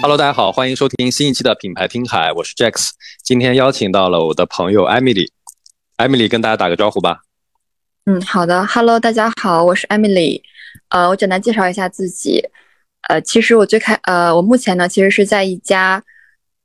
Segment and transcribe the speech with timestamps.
[0.00, 2.90] Hello，大家好，欢迎收听新一期的品牌听海，我是 Jax。
[3.22, 7.20] 今天邀请到了我的朋友 Emily，Emily 跟大家打个招呼吧。
[8.06, 10.42] 嗯，好的，Hello，大家好，我是 Emily。
[10.88, 12.44] 呃，我简单介绍一下自己。
[13.08, 16.02] 呃，其实我最开，呃，我目前呢，其实是在一家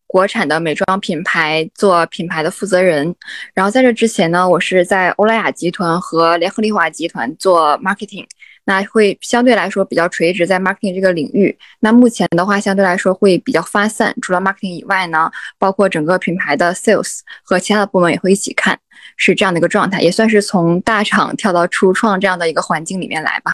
[0.08, 3.16] 国产的美妆品牌做品牌的负责人。
[3.54, 8.26] 然后在这之前呢，我是在欧莱雅集团和联合利华集团做 marketing。
[8.70, 11.58] 那会相对来说比较垂直在 marketing 这个领域。
[11.80, 14.14] 那目前的话，相对来说会比较发散。
[14.22, 18.78] 除了 marketing 以外呢，包括整个品牌的 sales 和其他的部门也会一起看，
[19.16, 23.54] 是这样的一个状态，也算是从大厂跳到初创这样的一个环境里面来吧。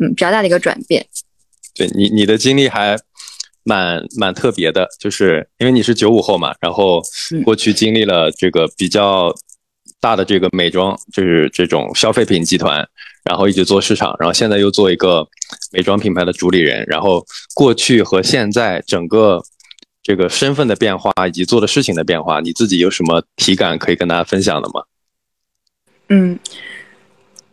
[0.00, 1.06] 嗯，比较大的一个转变。
[1.76, 2.98] 对你，你的经历还
[3.62, 7.00] 蛮蛮特别的，就是因为你是九五后嘛，然后
[7.44, 9.32] 过去经历了这个比较
[10.00, 12.88] 大的这个美妆，就是这种消费品集团。
[13.28, 15.28] 然后一直做市场，然后现在又做一个
[15.70, 16.82] 美妆品牌的主理人。
[16.86, 17.22] 然后
[17.54, 19.42] 过去和现在整个
[20.02, 24.82] 这个身份的变化以及做的事情的变化，你自己有什么体感可以跟大家分享的吗？
[26.08, 26.38] 嗯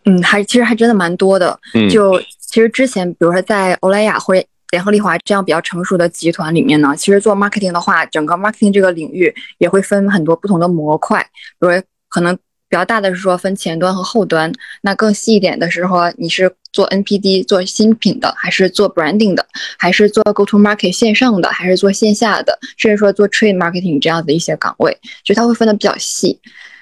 [0.06, 1.59] 嗯，还其实还真的蛮多的。
[1.73, 11.22] 嗯，就其实之前，比如说在欧莱雅或者联合利华这样比较成熟的集团里面呢，其实做 marketing 的话，整个 marketing 这个领域也会分很多不同的模块，
[11.60, 12.38] 比如可能。
[12.76, 19.45] 比较大的是说分前端和后端，那更细一点的是说你是做 NPD 做新品的，还是做 branding 的，
[19.80, 26.38] 还是做 go to market 线上的，还是做线下的，甚至说做 trade marketing 这样的一些岗位，就它会分的比较细。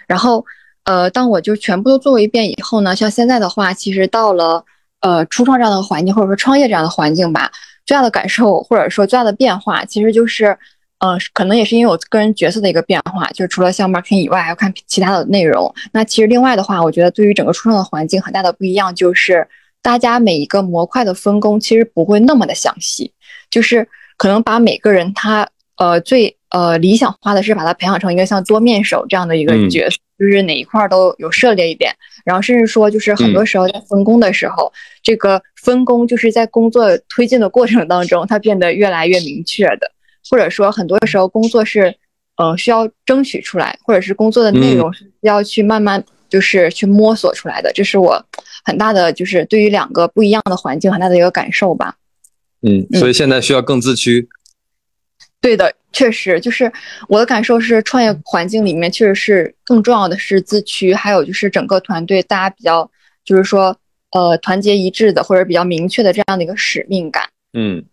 [0.07, 0.43] 然后，
[0.85, 4.65] 呃，当我就全部都做过一遍以后呢，像现在的话，其实到了
[5.01, 7.51] 呃初创这样的环境，或者说创业这样的环境吧，
[7.85, 10.57] 最大的感受或者说最大的变化，其实就是。
[11.05, 15.69] 嗯，可能也是因为我个人角色的一个变化，就是除了像 marketing 以外，还要看其他的内容。
[15.91, 19.45] 那其实另外的话，我觉得对于整个初创的环境很大的不一样，就是
[19.81, 23.11] 大家每一个模块的分工其实不会那么的详细，
[23.49, 25.45] 就是可能把每个人他
[25.75, 39.91] 呃最呃理想化的是把他培养成一个像多面手这样的一个角色，就是哪一块都有涉猎一点，然后甚至说就是很多时候在分工的时候，这个分工就是在工作推进的过程当中，它变得越来越明确的。
[40.29, 41.95] 或者说，很多时候工作是，
[42.37, 47.71] 呃，需要争取出来，或者是工作的内容是要去慢慢就是去摸索出来的。
[47.73, 48.25] 这是我
[48.63, 51.95] 很大的就是对于两个不一样的环境很大的一个感受吧。
[52.61, 54.27] 嗯，所以现在需要更自驱。
[55.41, 56.71] 对的，确实就是
[57.09, 62.89] 我的感受是，创业环境里面确实是更重要的是自驱，还有就是整个团队大家比较
[63.25, 63.77] 就是说
[64.11, 67.27] 呃团结一致的，或者比较明确的这样的一个使命感。
[67.51, 67.83] 嗯。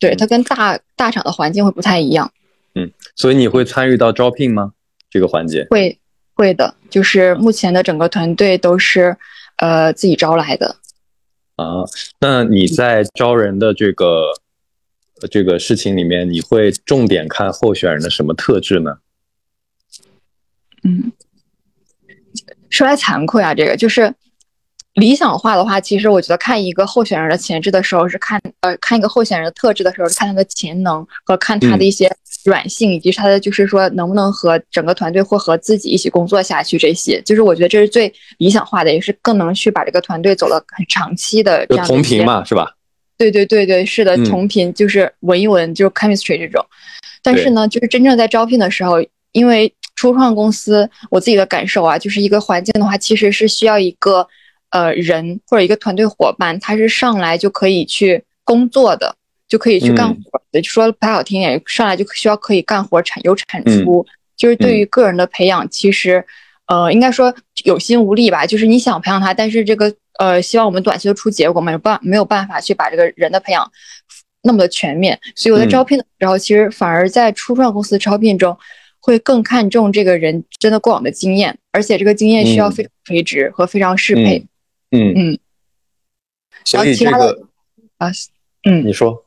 [0.00, 2.32] 对它跟大大厂的环境会不太一样，
[2.74, 4.72] 嗯，所以你会参与到招聘吗？
[5.08, 5.96] 这个环节会
[6.34, 9.16] 会的，就是目前的整个团队都是
[9.58, 10.76] 呃自己招来的。
[11.56, 11.84] 啊，
[12.18, 14.32] 那你在招人的这个
[15.30, 18.98] 这个事情里面，你会重点看候选人的什么特质呢？
[20.82, 21.12] 嗯，
[22.70, 24.14] 说来惭愧啊，这个就是。
[25.00, 32.08] 理想化的话，其实我觉得看一个候选人的潜质的时候，是看呃看一个候选人的特质的时候，是看他的潜能和看他的一些
[32.44, 36.76] 软性，以及他的就是说能不能和整个团队或和自己一起工作下去。
[36.76, 41.86] 这些就是我觉得这是最理想化的，也是更能去把这个团队走了很长期的这样。
[41.86, 42.70] 同频嘛，是吧？
[43.16, 46.64] 对对对对，是的，同频就是闻一闻就是 chemistry 这种。
[47.22, 48.96] 但是呢，就是真正在招聘的时候，
[49.32, 54.28] 因为初创公司，我自己的感受啊，就是一个环境的话，其实是需要一个。
[54.70, 59.16] 呃，人或者一个团队伙伴，他是上来就可以去工作的，
[59.48, 60.60] 就可以去干活的。
[60.62, 64.06] 就说不太好听点，上来就需要可以干活产有产出。
[64.36, 66.24] 就是对于个人的培养，其实，
[66.66, 68.46] 呃，应该说有心无力吧。
[68.46, 73.70] 就是你想培养他，但是这个呃，希望我们短期的出结果，没有办没有办法去把这个人的培养
[74.42, 75.18] 那么的全面。
[75.36, 78.56] 所以我在招聘的时候，其实反而在初创公司招聘中，
[79.00, 84.38] 会更看重这个人真的过往的经验，而且这个经验需要非常垂直和非常适配。
[84.38, 84.48] 嗯
[84.90, 85.38] 嗯，
[86.72, 87.38] 然后其他的
[87.98, 88.10] 啊，
[88.64, 89.24] 嗯，你说，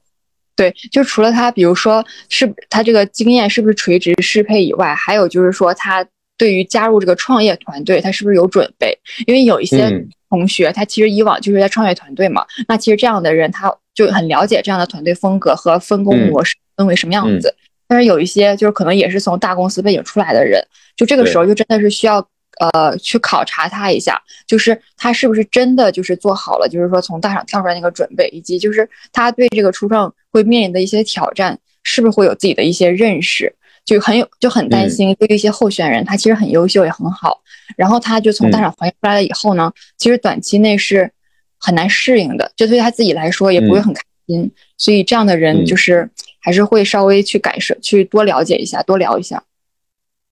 [0.56, 6.06] 对，就除了他，比如说是他这个经验是不是垂直适配以外，还有就是说他
[6.38, 8.98] 对于加入这个创业团队，他是不是有准备？
[9.26, 9.90] 因为有一些
[10.30, 17.56] 同学，他其实以往就是在创业团队嘛，那其实这样的人他就很了解这样的团队风格和分工模式分为什么样子。
[17.88, 20.62] 但是有一些就是可能也是从大公司背景出来的人，
[20.96, 22.28] 就这个时候就真的是需要。
[22.60, 33.54] 呃，去考察他一下，就是他是不是真的就是做好了，就是说从大厂跳出来那个准备，以及就是他对这个初创会面临的一些挑战，是不是会有自己的一些认识，
[33.84, 35.16] 就很有就很担心。
[35.16, 37.42] 对于一些候选人，他其实很优秀也很好，
[37.76, 41.12] 然后他就从大厂环境出来了以后呢，其实短期内是
[41.60, 44.52] 很难适应的，就对他自己来说也不会很开心。
[44.78, 46.10] 所以这样的人就是
[46.40, 49.44] 还是会稍微去改善，去多了解一下，多聊一下。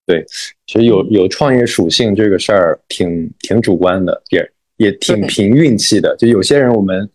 [0.05, 0.25] 对，
[0.65, 6.15] 其实有有创业属性这个事儿挺挺主观的，也也挺凭运气的。
[6.17, 7.07] 就有些人我们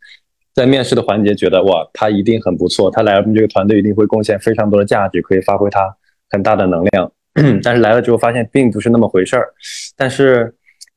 [0.55, 5.95] 在面试的环节觉得哇，他一定很不错，他来我们这个团队一定会贡献非常多的价值，可以发挥他
[6.31, 7.13] 很大的能量。
[7.63, 9.49] 但是来了之后发现并不是那么回事儿。
[9.95, 10.55] 但是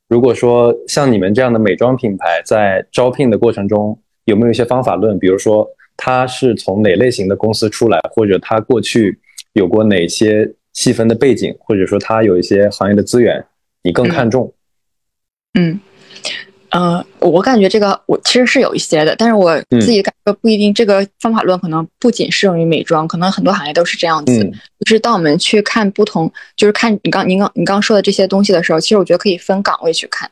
[0.07, 5.19] 如果说像你们这样的美妆品牌在招聘的过程中有没有一些方法论？
[5.19, 9.19] 比如说他是从哪类型的公司出来，或者他过去
[9.53, 10.53] 有过哪些？
[10.73, 13.43] 细分的背景，或者说他有一些行业的资源，
[13.83, 14.53] 你更看重？
[15.59, 15.79] 嗯，
[16.69, 20.71] 呃，我感觉这个我其实是有一些的，但是我自己感觉不一定。
[20.73, 24.43] 这个方法论可能不仅适用于美妆，可能很多行业都是这样子。
[24.85, 30.29] 就是当我们去看不同，就是看你刚您刚你刚说的这些东西的时候，其实我觉得可以分岗位去看。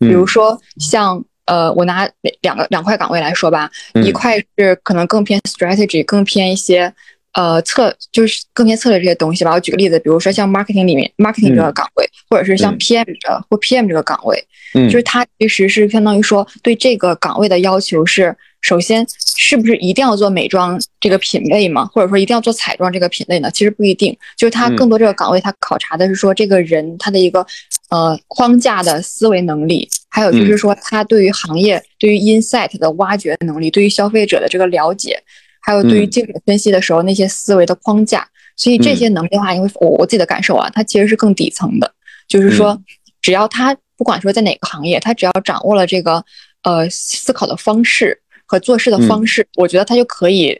[0.00, 2.08] 比如说像呃，我拿
[2.40, 3.70] 两个两块岗位来说吧，
[4.04, 6.92] 一块是可能更偏 strategy，更偏一些。
[7.36, 9.52] 呃，策就是更偏策略这些东西吧。
[9.52, 14.42] 我举个例子，比如说像 marketing 里面 marketing 这个岗位，或者是像 PM 这或 PM 这个岗位，
[14.72, 19.06] 嗯，就是它其实是相当于说对这个岗位的要求是，首先
[19.36, 23.50] 是不是一定要做美妆这个品类嘛，或者说一定要做彩妆这个品类呢？
[23.50, 27.46] 其实不一定，就是它更多这个岗位它考察的是说这个人他的一个
[27.90, 35.22] 呃框架的思维能力，还有就是说他对于行业对于 insight 的挖掘能力，对于消费者的这个了解。
[35.66, 38.24] 还有对于精准分析的时候那些思维的框架，
[38.54, 41.92] 所以这些能力的话，因为我我自己的感受啊，它其实是更底层的，
[42.28, 42.80] 就是说，
[43.20, 46.24] 只要他不管说在哪个行业，他只要掌握了这个
[46.62, 48.16] 呃思考的方式
[48.46, 50.56] 和做事的方式，我觉得他就可以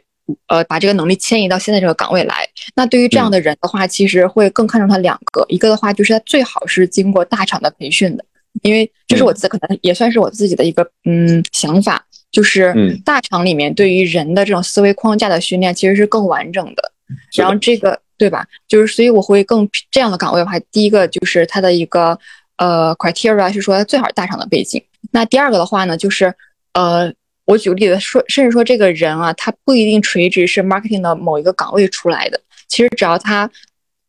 [0.47, 2.45] 呃把这个能力迁移到现在这个岗位来。
[2.75, 8.25] 那对于这样的人的话，其实会更看重他两个，一个的话就是他最好是经过大厂的培训的，
[8.61, 12.03] 因为这是我自己可能也算是我自己的一个嗯想法。
[12.31, 12.73] 就是
[13.05, 16.91] 大厂里面对于人的这种思维框架的训练其实是更完整的，
[17.35, 18.45] 然后这个对吧？
[18.67, 22.19] 就是所以我会更这样的岗位的话，第一个就是它的一个
[22.57, 24.83] 呃 criteria 是说最好是大厂的背景。
[25.11, 26.33] 那第二个的话呢，就是
[26.73, 27.11] 呃，
[27.45, 32.39] 我举个例子说，甚至说这个人啊，他不一定垂直是 marketing 的某一个岗位出来的。
[32.67, 33.49] 其实只要他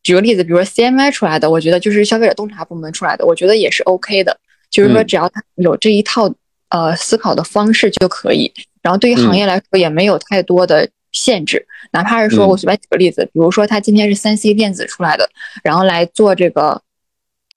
[0.03, 4.37] 举个例子，比如说 CMI 出来的，我觉得就是消费者洞察部门出来的，我觉得也是 OK 的。
[4.70, 6.35] 就是说只要他有这一套。
[6.70, 8.53] 呃，思考的方式就可以。
[8.82, 11.67] 然后对于行业来说，也没有太多的限制。
[11.93, 15.29] 哪怕是说我随便举个例子，比如说他今天是三 C 电子出来的，
[15.62, 16.81] 然后来做这个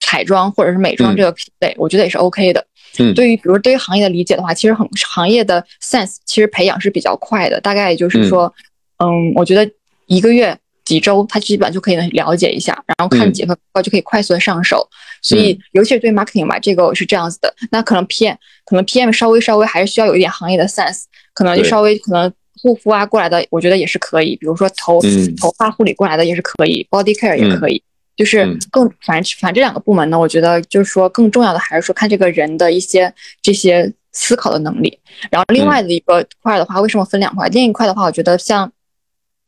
[0.00, 2.66] 彩妆或者是美妆这个品类，我觉得也是 OK 的。
[2.98, 7.60] 嗯，对于比如对于行业的理解的话，其实很行业的 sense 其实培养是比较快的。
[7.60, 8.52] 大概也就是说，
[8.98, 9.70] 嗯，我觉得
[10.06, 10.58] 一个月。
[10.92, 14.86] 几周，他基本就可以了解一下，然后看几份报告就可以快速的上手。
[15.22, 17.54] 所以，尤其是对 marketing 吧，这个是这样子的。
[17.70, 18.36] 那可能 PM，
[18.66, 22.30] 可能 PM 稍微稍微还是需要有一点行业的 sense，可能就稍微可能
[22.60, 24.36] 护肤啊过来的，我觉得也是可以。
[24.36, 25.00] 比如说头
[25.40, 27.82] 头发护理过来的也是可以，body care 也可以。
[28.14, 33.10] 就是更反正反正这两个部门呢，我觉得就是说更重要的还是说看这个人的一些
[33.40, 34.98] 这些思考的能力。
[35.30, 37.48] 然后另外的一个块的话，为什么分两块？
[37.48, 38.70] 另一块的话，我觉得像。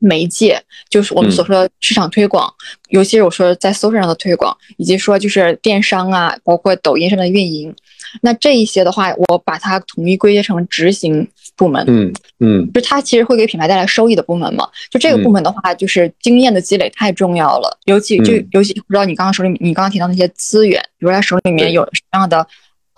[0.05, 0.61] 媒介
[0.91, 2.53] 就是我们所说的市场推广，
[2.89, 7.75] 尤其是我说在搜索上的推广，以及说就是电商啊，包括抖音上的运营。
[8.21, 11.85] 那这一些的话，我把它统一归结成执行部门。
[11.89, 14.69] 嗯嗯，就它其实会给品牌带来收益的部门嘛。
[14.91, 17.79] 就这个部门的话，就是经验的积累太重要了。
[17.87, 22.47] 尤其就尤其不知道你刚刚手里你刚刚提到那些资源，比如他手里面有什么样的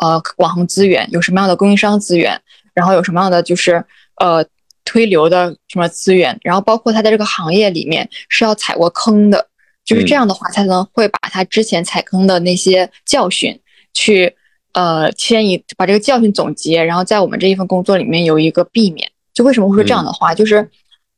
[0.03, 2.39] 呃网红资源，有什么样的供应商资源，
[2.75, 3.83] 然后有什么样的就是
[4.17, 4.45] 呃。
[4.87, 9.49] 推流的什么资源，然后包括他在这个行业里面是要踩过坑的，
[9.85, 13.61] 就是这样的话才能会把他之前踩坑的那些教训
[13.93, 14.35] 去
[14.73, 19.11] 呃迁移，把这个教训总结，然后在我们这一份工作里面有一个避免。
[19.35, 20.35] 就为什么会说这样的话？
[20.35, 20.67] 就是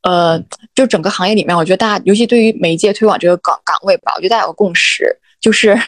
[0.03, 0.43] 呃，
[0.75, 5.81] 就整个行业里面，我觉得大家尤其对于媒介推广这个岗岗位吧，我觉得大家有个共识，就是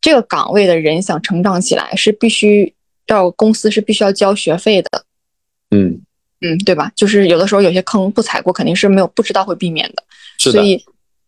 [0.00, 2.72] 这个岗位的人想成长起来是必须
[3.08, 5.04] 要公司是必须要交学费的。
[5.70, 6.00] 嗯。
[6.44, 6.92] 嗯，对吧？
[6.94, 10.02] 就是有的时候有些坑不踩过，肯定是没有不知道会避免的。
[10.38, 10.78] 所以，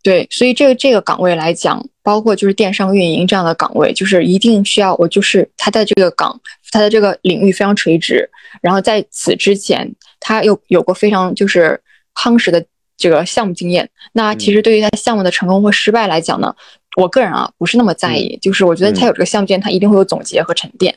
[0.02, 6.38] 对，所以这个这个岗位来讲，包括就是电商运营这样的岗位，就是一定需要我就是他在这个岗，
[6.70, 8.28] 他的这个领域非常垂直。
[8.60, 11.80] 然后在此之前，他又有过非常就是
[12.14, 12.62] 夯实的
[12.98, 13.88] 这个项目经验。
[14.12, 16.54] 那其实对于他项目的成功或失败来讲呢，
[16.96, 18.38] 我个人啊不是那么在意。
[18.42, 20.94] 就是我觉得他有这个项目经验，他一定会有总结和沉淀。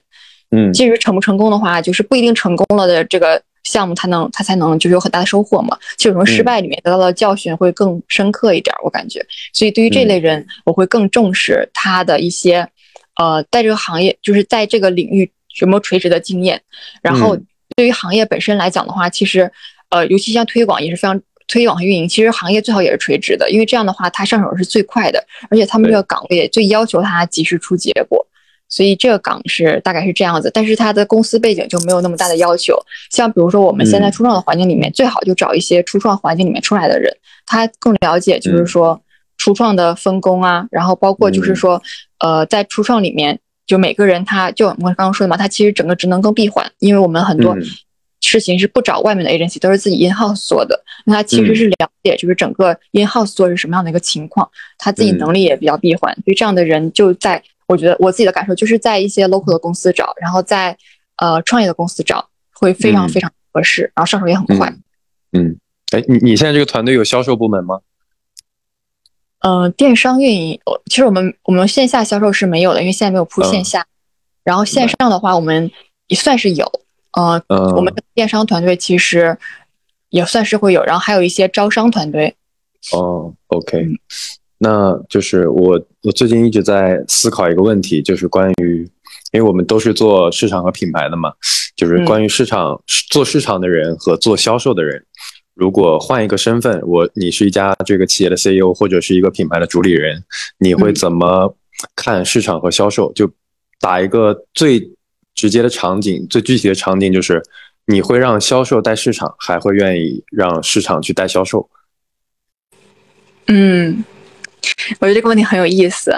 [0.51, 3.41] 嗯，至于成不成功的话，就是不一定成功了的这个。
[3.63, 5.77] 项目他能，他才能就是有很大的收获嘛。
[5.97, 9.25] 其实从失败里面得到的教训会更深刻一点，我感觉。
[9.53, 12.67] 所以对于这类人，我会更重视他的一些，
[13.15, 15.29] 呃，在这个行业，就是在这个领域
[15.61, 16.61] 有没有垂直的经验。
[17.01, 17.37] 然后
[17.75, 19.51] 对于行业本身来讲的话，其实
[19.89, 28.25] 呃，尤其像推广也是非常推广和运营，其实行业最好也是垂直的，因为这样的话他上手是最快的，而且他们这个岗位最要求他及时出结果。
[28.69, 32.77] 所以这个岗是大概是这样子，但是他的公司背景就没有那么大的要求。
[33.09, 37.11] 像比如说我们现在初创的环境里面，最好就找一些初创环境里面出来的人，
[37.47, 39.01] 他更了解就是说
[39.37, 41.81] 初创的分工啊，然后包括就是说，
[42.19, 47.57] 呃，在初创里面，就每个人他就我们刚刚说的嘛，他其实整个职能更闭环，因为我们很多
[48.21, 54.47] 事情是不找外面的 agency，都是自己 in house 做的，那他其实是了解就是整个 in house 做是什么样的一个情况，
[54.77, 57.41] 他自己能力也比较闭环，所以这样的人就在。
[57.69, 60.75] 我觉得我自己的感受就是在一些 local 的公司找，然后在
[61.17, 64.73] 呃创业的公司找会非常非常合适，然后上手也很快。
[65.33, 65.55] 嗯，
[65.91, 67.81] 哎，你你现在这个团队有销售部门吗？
[69.41, 73.85] 嗯，电商运营，其实我们我们线下销售是没有的，因为现在没有铺线下。
[74.43, 75.71] 然后线上的话，我们
[76.07, 76.65] 也算是有。
[77.13, 77.41] 呃，
[77.75, 79.37] 我们电商团队其实
[80.09, 82.35] 也算是会有，然后还有一些招商团队。
[82.93, 83.85] 哦，OK。
[84.61, 88.83] 那就是我，我最近一直在思考一个问题，就是关于，
[89.31, 91.31] 因为我们都是做市场和品牌的嘛，
[91.77, 95.01] 就是关于市场做市场的人和做销售的人，
[95.55, 100.21] 如果换一个身份，我你是一家这个企业的 CEO 或者是一个品牌的主理人，
[100.57, 101.55] 你会怎么
[101.95, 103.13] 看市场和销售？
[103.13, 103.31] 就
[103.79, 104.91] 打一个最
[105.33, 107.41] 直接的场景，最具体的场景就是，
[107.85, 111.69] 你会让销售带市场，还会愿意让市场去带销售？
[113.47, 114.03] 嗯。
[114.99, 116.11] 我觉得这个问题很有意思，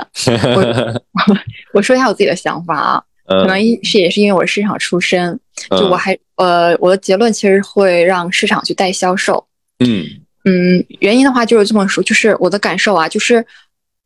[0.56, 1.02] 我
[1.74, 5.40] 我说一下我自己的想法啊，可能一是也是因为我是市场出身，
[5.72, 9.46] 就我还呃我的结论其实会让市场去带销售，
[9.80, 10.06] 嗯。
[10.44, 13.46] 嗯，原因的话就是这么说，就是我的感受啊，就是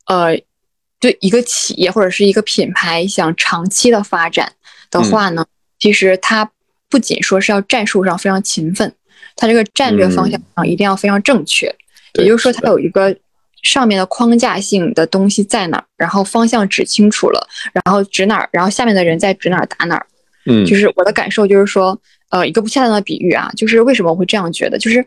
[0.08, 0.38] 呃
[1.00, 4.52] 对一个企业或者是一个品牌想长期的发展
[4.92, 5.46] 的话呢，
[5.80, 6.52] 其实它
[6.90, 8.94] 不仅说是要战术上非常勤奋，
[9.38, 11.74] 它这个战略方向上一定要非常正确，
[12.16, 13.16] 也就是说它有一个。
[13.66, 20.06] 上面的框架性的东西在哪儿，然后方向指清楚了，然后指哪儿，然后下面的人在指哪儿打哪儿。
[20.46, 24.78] 嗯，就是我的感受就是说，呃，一个不恰当的比喻啊，就是为什么我会这样觉得？
[24.78, 25.04] 就是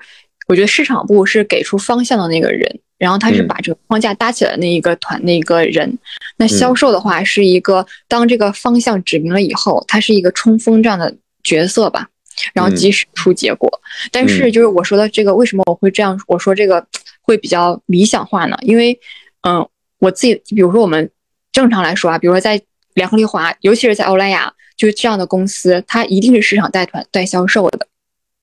[0.49, 5.97] 我觉得市场部是给出方向的那个人，然后他是把这个框架搭起来的那一个团那一个人。
[6.37, 12.09] 那销售的话是一个当这个方向指明了以后，他是一个冲锋这样的角色吧，
[12.53, 13.71] 然后及时出结果。
[14.11, 16.21] 但是就是我说的这个，为什么我会这样？
[16.27, 16.85] 我说这个。
[17.29, 18.99] 会比较理想化呢，因为，
[19.43, 19.69] 嗯，
[19.99, 21.11] 我自己，比如说我们
[21.53, 22.59] 正常来说啊，比如说在
[22.95, 27.87] 联合利华，尤其是在欧莱雅，就是这样的公司，它一定是市场带团带销售的，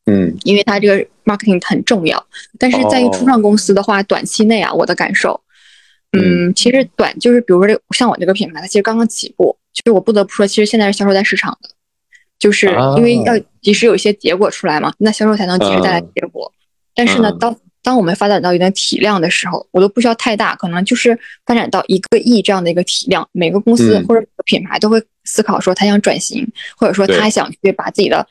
[0.05, 2.23] 嗯，因为它这个 marketing 很重要。
[2.59, 5.41] 但是在于初创公司的话，短期内啊，我的感受，
[6.11, 11.69] 嗯，其实短就是比如说这像我这个品牌，它其实刚刚起步，其实我不得不说，其实现在是销售在市场的，
[12.37, 16.51] 就是因为要及时有一些结果出来嘛，那销售才能及时带来结果。
[16.93, 17.53] 但是呢，当
[17.85, 28.27] 当我们发展到一定体量的时候，我都不需要太大，可能就是发展到一个亿这样的一个体量，每个公司或者品牌都会思考说他想转型，或者说他想去把自己的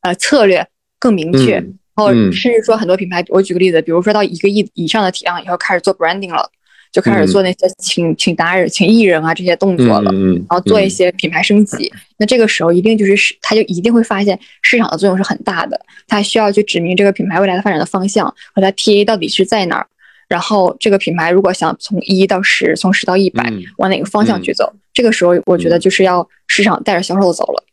[0.00, 0.66] 呃策略
[0.98, 6.50] 更明确，然后甚至说很多品牌，我举个例子，比如说到一个亿以上的体量以后开始做 branding 了。
[6.92, 11.90] 就开始做那些请请达人、请艺人啊这些动作了，然后做一些品牌升级。
[12.18, 15.80] 那这个时候一定就是市，他就一定会发现市场的作用是很大的。
[16.06, 19.86] 他需要去指明这个品牌未来的发展的方向和它 TA 到底是在哪儿。
[20.28, 27.64] 然后这个品牌如果想从一到十，从十到一百往哪个方向去走，这个时候我觉得就是要市场带着销售走了。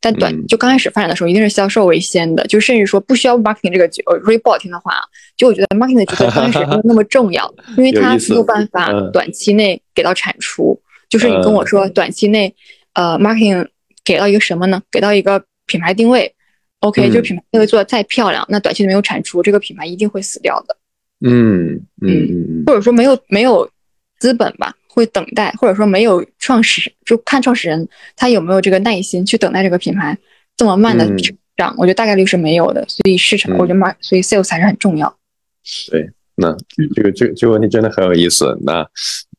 [0.00, 4.92] 但短就刚开始发展的时候，一定是销售为先的，就甚至说不需要 marketing 这个呃 r e p o r t 的话，
[5.36, 10.80] 就我觉得 marketing 的角色刚开始没有那么 重要，因为它没有办法短期内给到产出。
[11.08, 12.54] 就是你跟我说短期内，
[12.94, 13.66] 呃，marketing
[14.04, 14.82] 给到一个什么呢？
[14.90, 16.34] 给到一个品牌定位
[16.80, 20.76] ，OK，就品牌定位做的再漂亮，那短期内没有产出，这个品牌一定会死掉的。
[21.20, 23.68] 嗯嗯，或者说没有没有
[24.18, 24.74] 资本吧。
[24.88, 30.16] 会等待，或者说没有创始，就看创始人他有没有这个耐心去等待这个品牌
[30.56, 32.82] 这么慢的成长，我觉得大概率是没有的。
[32.88, 35.14] 所以市场，我觉得 mark，所以 sales 还是很重要。
[35.90, 36.56] 对，那
[36.94, 38.56] 这个这这个问题真的很有意思。
[38.62, 38.86] 那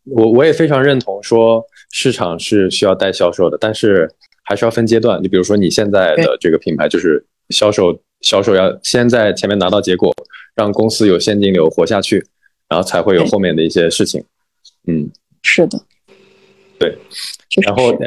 [0.03, 4.09] 我我也非常认同说市场是需要带销售的，但是
[4.43, 5.21] 还是要分阶段。
[5.21, 10.13] 你比如说你现在的这个品牌就是销售，销售要先在前面拿到结果，
[10.55, 12.25] 让公司有现金流活下去，
[12.69, 14.23] 然后才会有后面的一些事情。
[14.87, 15.09] 嗯。
[15.43, 15.79] 是的，
[16.77, 16.97] 对，
[17.63, 17.97] 然后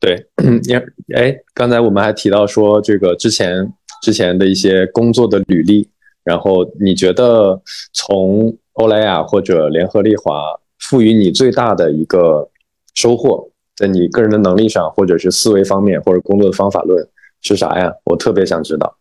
[0.00, 0.26] 对，
[0.62, 0.72] 你
[1.14, 3.70] 哎，刚才我们还提到说这个之前
[4.00, 5.86] 之前的一些工作的履历，
[6.28, 7.58] 然后你觉得
[7.94, 12.46] 从欧莱雅或者联合利华赋予你最大的一个
[12.94, 17.02] 收获，在你个人的能力上，或者是思维方面，或者工作的方法论，
[17.40, 17.90] 是啥呀？
[18.04, 18.94] 我特别想知道，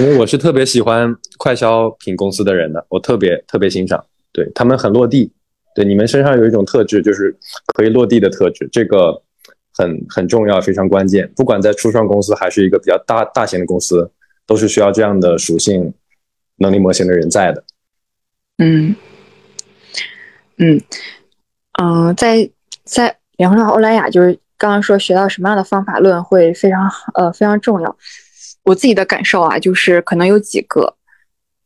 [0.00, 4.02] 因为我是特别喜欢快消品公司的人的，我特别特别欣赏，
[4.32, 5.30] 对他们很落地。
[5.74, 7.36] 对你们身上有一种特质，就是
[7.74, 9.22] 可以落地的特质，这个
[9.74, 11.30] 很很重要，非常关键。
[11.36, 14.10] 不管在初创公司还是一个比较大大型的公司，
[14.46, 15.92] 都是需要这样的属性
[16.58, 17.64] 能力模型的人在的。
[18.58, 18.94] 嗯
[20.58, 20.80] 嗯
[21.80, 22.50] 嗯，在
[22.84, 27.96] 在联合利华欧莱雅，就是刚刚说学到什么样的方法论会非常呃非常重要。
[28.64, 30.96] 我自己的感受啊，就是可能有几个，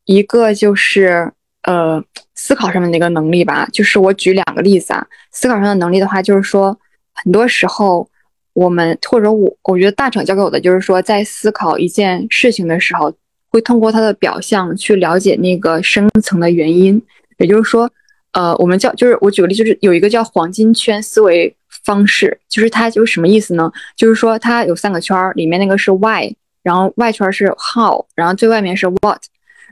[0.04, 1.32] 一个就是
[1.62, 2.04] 呃。
[2.34, 5.06] 思考上面的一个能力吧，就是我举两个例子啊。
[5.30, 6.76] 思考上的能力的话，就是说，
[7.12, 8.08] 很多时候
[8.52, 13.14] 我们或者我，我觉得大厂教给我的就是说，在思考一件事情的时候，
[13.52, 17.00] 会通过它的表象去了解那个深层的原因。
[17.38, 17.90] 也就是说，
[18.32, 21.54] 呃，我们叫就是我举个例，就是有一个叫黄金圈思维
[21.84, 23.70] 方式，就是它就是什么意思呢？
[23.96, 26.32] 就是说它有三个圈儿，里面那个是 why，
[26.62, 29.20] 然后外圈是 how，然后最外面是 what。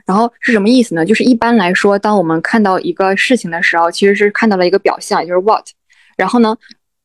[0.05, 1.05] 然后是什么意思呢？
[1.05, 5.63] 就是一般来说，当我们看到一个事情的时候，其实是看到了一个表象，也就是 what。
[6.17, 6.57] 然后呢，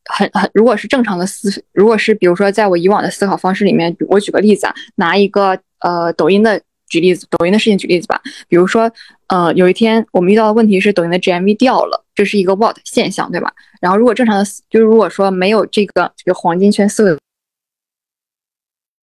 [0.05, 8.21] 很很，如果是正常的思，如果是比如说在我以往的思考方式里面，我举个例子啊，拿一个呃抖音的举例子，抖音的事情举例子吧。
[8.47, 8.91] 比如说，
[9.27, 13.53] 呃，有一天我们遇到的问题是抖音的 GMV 掉了，这是一个 what 现象，对吧？
[13.81, 17.19] 然后如果正常的，就是如果说没有这个这个黄金圈思维，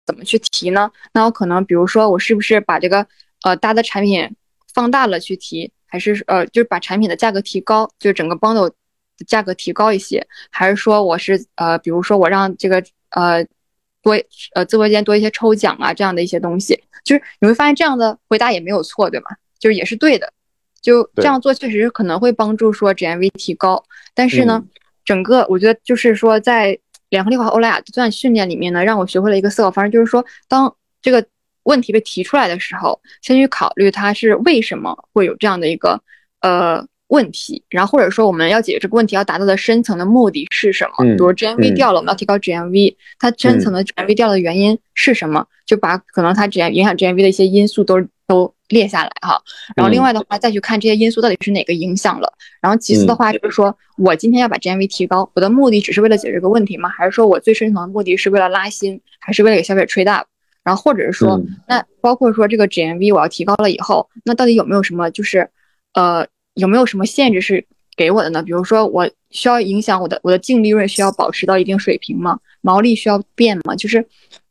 [0.06, 0.90] 怎么去提呢？
[1.12, 3.06] 那我可能比如说，我是不是把这个
[3.42, 4.28] 呃，大的产品
[4.74, 8.74] 放大了去提，还是呃，就是把产品的价格提高，就是整个 bundle 的
[9.26, 13.44] 价格提高一些，还是说我是呃，比如说我让这个呃
[14.02, 14.14] 多
[14.54, 19.26] 呃直播间多一些抽奖啊，这样的一些东西，就是你会发现这样的回答也没有错，对吗？
[19.58, 20.32] 就是也是对的，
[20.80, 24.62] 就这样做确实可能会帮助说 GMV 提高，但是呢，
[25.04, 26.78] 整个我觉得就是说在
[27.08, 31.26] 联合利华欧莱雅这段训练里面呢，让我学会了一个思考方式，就是说当这个。
[31.64, 36.02] 问题被提出来的时候，先去考虑它是为什么会有这样的一个
[36.40, 41.04] 呃问题，然后或者说我们要解决这个问题要达到的深层的目的是什么？
[41.16, 45.46] 比如 GMV 掉了，我们要提高 GMV，它深层的 GMV 掉的原因是什么？
[45.66, 49.40] 就把可能它 GM 影响 GMV 的一些因素都都列下来哈。
[49.76, 52.32] 然后另外的话再去看这些因素到底是哪个影响了。
[52.60, 56.88] 然后其次的话就是说我今天要把 GMV 提高，我的目的只是为了解决这个问题吗？
[56.88, 60.26] 还是说我最深层的目的是为了拉新，还是为了给消费者 trade up？
[60.62, 65.48] 然后或者是说，那包括说这个 GMV 我要提高了以后，那到底有没有什么就是，
[65.94, 67.64] 呃，有没有什么限制是
[67.96, 68.42] 给我的呢？
[68.42, 72.38] 比如说我需要影响我的我的净利润需要保持到一定水平吗？
[72.60, 73.74] 毛利需要变吗？
[73.76, 74.06] 就是，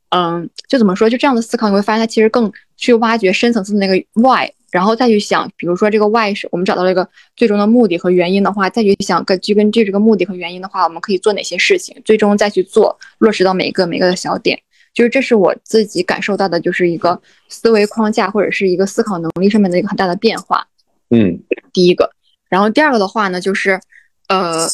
[0.10, 1.10] 嗯，就怎么说？
[1.10, 14.60] 就这样的思考，你会发现它其实更去挖掘深层次的那个 why，然后再去想，比如说这个 why 是我们找到了一个最终的目的和原因的话，再去想根据根据这个目的和原因的话，我们可以做哪些事情，最终再去做落实到每个每个的小点。
[14.94, 20.66] 就是这是我自己感受到的，就是一个思维框架或者是一个思考能力上面的一个很大的变化。
[21.10, 21.42] 嗯，
[21.74, 22.12] 第一个，
[22.50, 23.80] 然后第二个的话呢，就是，
[24.28, 24.68] 呃，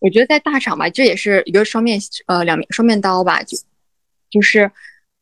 [0.00, 3.58] 我觉得在大厂吧，这也是一个双面呃两面双面刀吧，就
[4.30, 4.70] 就是，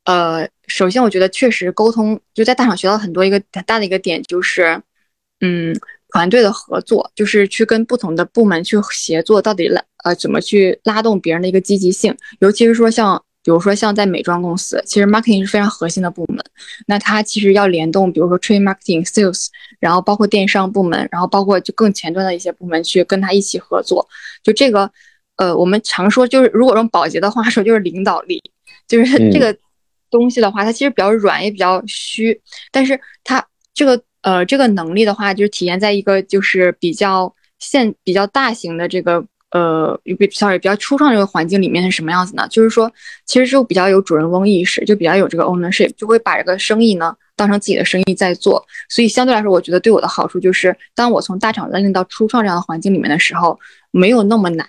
[0.04, 4.80] 呃，首先我觉得确实沟通就在大厂学到很多一个很大的一个点就是，
[5.40, 5.74] 嗯，
[6.10, 13.22] 团队的合作，就是去跟不同的部门去协作，到底拉呃怎么去拉动别人的一个积极性，尤其是说像。
[13.44, 16.42] 比如说像在美妆公司，其实 marketing 是非常核心的部门。
[16.86, 24.08] 那它其实要联动，比如说 trade marketing、sales，然后包括电商部门，然后包括就更前端的一些部门去跟它一起合作。
[24.42, 24.90] 就这个，
[25.36, 28.42] 呃，我们常说就是，如果用保洁的话说，就是领导力。
[28.88, 29.54] 就是这个
[30.10, 32.40] 东西的话，它其实比较软，也比较虚。
[32.72, 39.26] 但是它这个呃这个能力的话，就是体现在一个就是比较现比较大型的这个。
[39.54, 42.44] 呃，比 sorry 比较初创这个环境里面是什么样子呢？
[42.50, 42.92] 就是说，
[43.24, 48.66] 其实就比较有主人翁意识，就比较有这个 ownership，就会把这个生意呢当成自己的生意在做。
[48.88, 53.56] 所以相对来说，我觉得对我的好处就是，当我从大厂拉领到初创这样的环境里面的时候，
[53.92, 54.66] 没有那么难。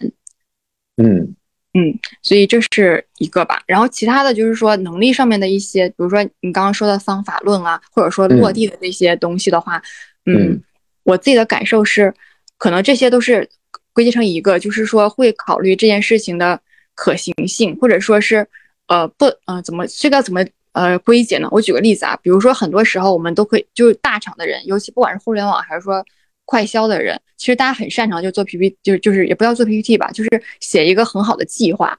[0.98, 1.36] 嗯
[1.74, 3.63] 嗯，所以这是一个吧。
[3.65, 9.82] 然后其他的就是说能力上面的一些，比如说你刚刚说的方法论啊，或者说落地的这些东西的话，
[10.28, 10.62] 嗯，
[11.02, 12.13] 我自己的感受是，
[12.60, 13.50] 可能这些都是。
[13.95, 16.60] 归结成一个，就是说会考虑这件事情的
[16.93, 18.45] 可行性，或者说是，
[18.88, 21.47] 呃，不，呃，怎么这个怎么呃归结呢？
[21.49, 26.05] 我举个例子啊，比如说很多时候我们都可以，就是大厂的人，尤其不管是互联网还是说
[26.43, 30.29] 快销的人，其实大家很擅长就做 PPT，就就是也不要做 PPT 吧，就是
[30.60, 31.97] 写一个很好的计划。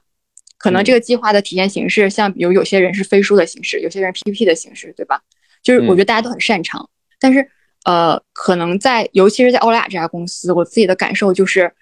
[0.59, 5.19] 可能这个计划的体现形式，像比如有些人是飞书的形式，有些人 PPT 的形式，对吧？
[5.63, 6.87] 就是我觉得大家都很擅长，
[7.19, 7.47] 但是
[7.85, 11.73] 呃，可能在尤其是在欧莱雅这家公司，我自己的感受就是。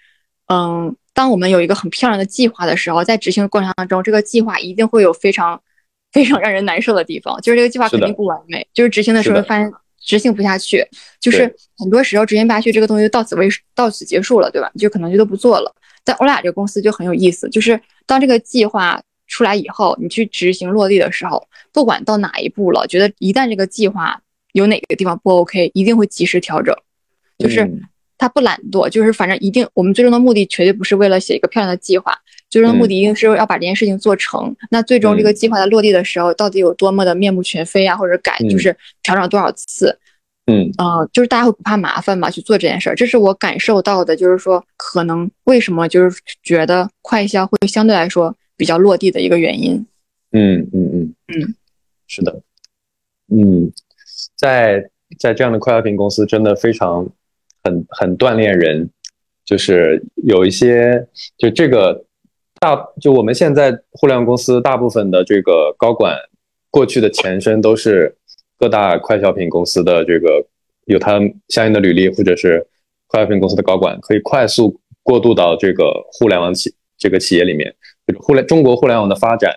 [0.47, 5.62] 嗯，当我们有一个很漂亮的计划的时候，在执行的过程当中，这个计划一定会有非常
[6.12, 10.88] 非常让人难受的地方，就是这个计划肯定不完美，就是执行的时候发现执行不下去，
[11.19, 14.71] 就是很多时候执行不下去，这个东西就到此为到此结束了，对吧？
[14.77, 15.73] 就可能就都不做了。
[16.03, 24.21] 但欧莱雅这个公司就很有意思，就是当这个计划出来以后，你去执行落地的时候，不管到哪一步了，觉得一旦这个计划
[24.53, 26.75] 有哪个地方不 OK，一定会及时调整，
[27.39, 27.67] 就是
[28.17, 32.13] 他不懒惰，就是反正一定，我们最终的目的绝对不是为了写一个漂亮的计划。
[32.49, 34.56] 最终的目的一定是要把这件事情做成。
[34.69, 39.97] 那最终这个计划在落地的时候，到底有多么的面目全非啊，或者改就是调整多少次？
[40.47, 40.71] 嗯
[41.12, 42.95] 就是大家会不怕麻烦嘛，去做这件事儿。
[42.95, 49.86] 这是我感受到的，就是说可能为什么就是觉得快销会相对来说比较落地的一个原因。
[50.32, 51.56] 嗯嗯嗯嗯，
[52.08, 52.41] 是的。
[53.28, 53.71] 嗯，
[54.36, 57.10] 在在这样的快消品公司，真的非常
[57.65, 58.89] 很很锻炼人，
[59.43, 61.06] 就是有一些
[61.38, 62.06] 就这个。
[62.58, 66.15] 大就我们现在互联网公司大部分的这个高管，
[66.71, 68.15] 过去的前身都是
[68.58, 70.47] 各大快消品公司的这个
[70.86, 72.65] 有他相应的履历，或者是
[73.08, 77.75] 快消品公司的高管，可以快速过渡到这个互联网企这个企业里面。
[78.19, 79.54] 互联中国互联网的发展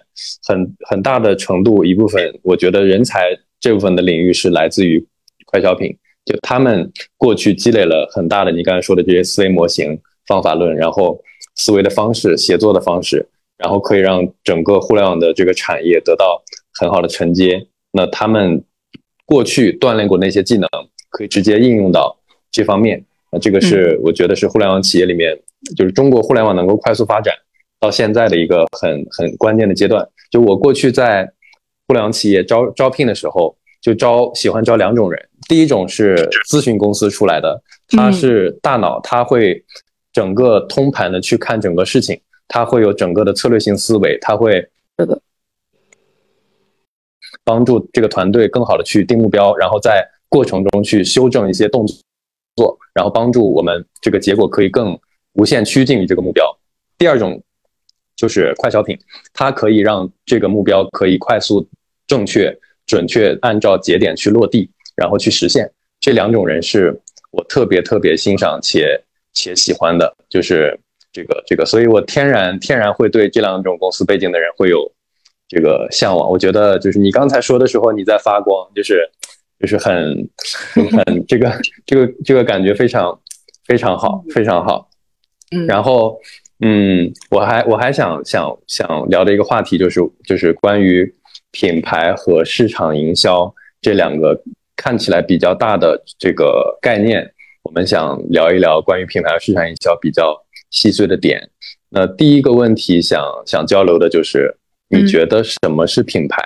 [0.49, 3.29] 很很大的程度一部分，我觉得人才
[3.61, 5.07] 这部分的领域是来自于
[5.47, 5.97] 快消品，
[6.29, 11.19] 就他们过去积累了很大的你刚才说的这些思维模型、方法论，然后。
[11.61, 16.41] 思维的方式、协作的方式，然后可以让整个互联网的这个产业得到
[16.73, 17.67] 很好的承接。
[17.91, 18.63] 那他们
[19.27, 20.69] 过去锻炼过那些技能，
[21.11, 22.17] 可以直接应用到
[22.53, 23.05] 这方面。
[23.33, 25.37] 那这个是我觉得是互联网企业里面，
[25.77, 27.35] 就是中国互联网能够快速发展
[27.81, 30.09] 到现在的一个很很关键的阶段。
[30.31, 31.29] 就我过去在
[31.89, 35.28] 互联网企业招招聘的时候，就招喜欢招两种人。
[35.49, 36.15] 第一种是
[36.49, 39.65] 咨询公司出来的，他是大脑，他会。
[40.11, 44.55] 整个通盘的去看整个事情，他会有整个的策略性思维，他会
[44.99, 45.21] 是的，
[47.45, 51.87] 帮助这个团队更好的去定目标，然后在过程中去修正一些动
[52.57, 54.99] 作，然后帮助我们这个结果可以更
[55.35, 56.45] 无限趋近于这个目标。
[56.97, 57.41] 第二种
[58.17, 58.99] 就是快消品，
[59.33, 61.65] 它可以让这个目标可以快速、
[62.09, 62.53] 正确、
[62.87, 65.71] 准确按照节点去落地，然后去实现。
[66.01, 69.01] 这两种人是我特别特别欣赏且。
[69.35, 70.77] 且喜欢的就是
[71.13, 74.91] 这个这个，所以我天然天然会对这两种公司背景的人会有
[75.47, 76.29] 这个向往。
[76.29, 79.09] 我觉得就是你刚才说的时候你在发光，就是
[79.61, 80.29] 就是很
[80.75, 81.53] 很这个
[81.87, 83.17] 这个这个感觉非常
[83.65, 84.89] 非常好非常好。
[85.53, 86.19] 嗯，然后
[86.61, 91.15] 嗯，我还我还想想想聊的一个话题就是就是关于
[91.53, 94.43] 品牌和市场营销这两个
[94.79, 97.35] 看起来比较大的这个概念。
[97.65, 101.51] 我们想聊一聊关于品牌和市场营销比较细碎的点。
[101.91, 104.57] 那第一个问题想想交流的就是，
[104.89, 106.43] 你觉得什么是品牌？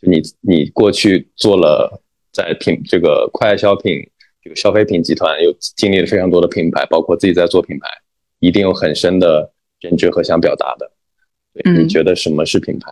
[0.00, 2.02] 你你过去做了
[2.32, 4.00] 在品这个快消品
[4.42, 7.88] 这个消费品集团，有经历了非常多的品牌，包括自己在做品牌，
[8.40, 10.90] 一定有很深的认知和想表达的。
[11.52, 12.90] 对你觉得什么是品牌？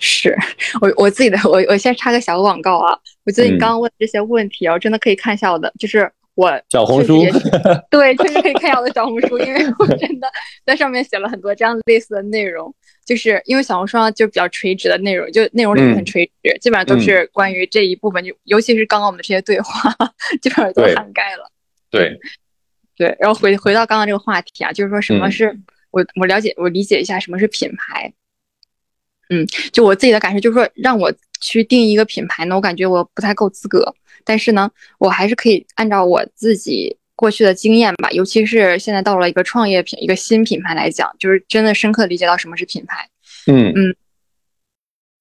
[0.00, 0.36] 是
[0.80, 2.98] 我我自己的，我我先插个小广告啊！
[3.24, 7.22] 我觉得你刚刚问这些问题啊，真的可以看一下我的，就是我小红书，
[7.90, 10.26] 对，确实可以看一下我的小红书，因为我真的
[10.64, 12.74] 在上面写了很多这样类似的内容。
[13.04, 19.92] 就是因为小红书上就比较垂直的内容，就内容里面很垂直，基本上都是关于这一部分，就尤其是刚刚我们这些对话，
[20.40, 21.50] 基本上都涵盖了。
[21.90, 22.16] 对
[22.96, 25.54] 对，然后回回到刚刚这个话题啊，就是说什么是
[25.90, 28.12] 我我了解我理解一下什么是品牌。
[29.30, 33.94] 嗯，就我自己的感受，就是说让我去定一个品牌呢，我感觉我不太够资格。
[34.24, 43.08] 但是呢，我还是可以按照我自己过去的经验吧，尤其是现在到了一个创业品、一个新品牌来讲，就是真的深刻理解到什么是品牌。
[43.46, 43.96] 嗯嗯，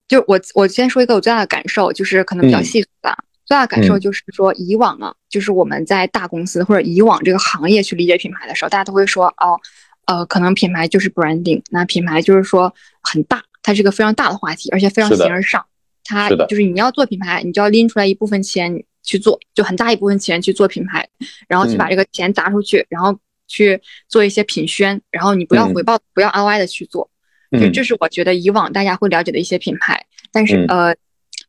[0.08, 3.18] 就我我先说一个我最大的感受，就是可能比较细吧。
[3.46, 9.60] 最大的感受就是说，以往啊，就是我们在大公司或者以往这个行业去理解品牌的时候，大家都会说哦，
[10.06, 13.42] 呃，可能品牌就是 branding，那品牌就是说很大。
[13.62, 15.66] 它是个非常大的话题，而且非常形而上。
[16.06, 21.08] 它就是你要做品牌，你就要拎出来一部分钱去做，就很大一部分钱去做品牌，
[21.48, 23.16] 然后去把这个钱砸出去，然后
[23.48, 27.08] 去做一些品宣，然后你不要回报，不要 ROI 的去做。
[27.52, 30.96] 就这是我觉得以往大家会了解的一些品牌，但是呃，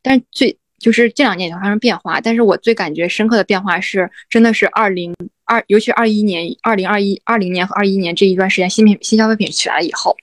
[0.03, 2.21] 但是最就是这两年也发生变化。
[2.21, 10.15] 但是我最感觉深刻的变化是，真的是二零二，尤其二一年、二零二一、二零年和二一年这一段时间，新品新消费品起来以后，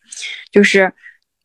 [0.52, 0.92] 就是。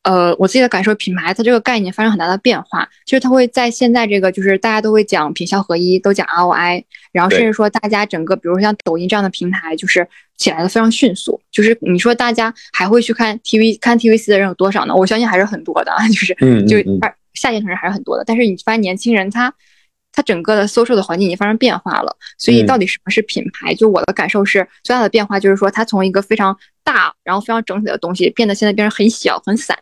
[0.04, 2.88] 呃，我自己的感受，品牌它这个概念发生很大的变化。
[3.06, 11.39] 就是它会在现在这个，就是大家都会讲品效合一，都讲 ROI，然后甚至说大家整个，比如说像抖音这样的平台，就是起来的非常迅速。
[11.52, 14.94] 就是你说大家还会去看 TV 看 TVC 的人有多少呢？
[14.94, 16.36] 我相信还是很多的， 就是
[16.68, 16.78] 就
[17.34, 18.26] 下线城市还是很多的。
[18.28, 19.54] 但是你发现年轻人他
[20.12, 22.13] 他整个的搜售的环境已经发生变化了。
[22.38, 23.74] 所以到底什么是品牌？
[23.74, 29.78] 就我的感受是最大的变化就是说，它从一个非常大，然后非常整体的东西，变得现在变成很小很散。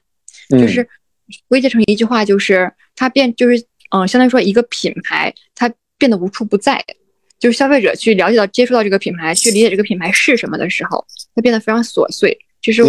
[0.60, 0.88] 就是
[1.48, 6.84] 归结成一句话，就是它变，就是嗯，相当于说一个品牌，它变得无处不在。
[7.40, 12.38] 就是消费者去了解到、接触到这个品牌，去理解这个品牌是什么的时候，它变得非常琐碎。
[12.62, 12.84] 就是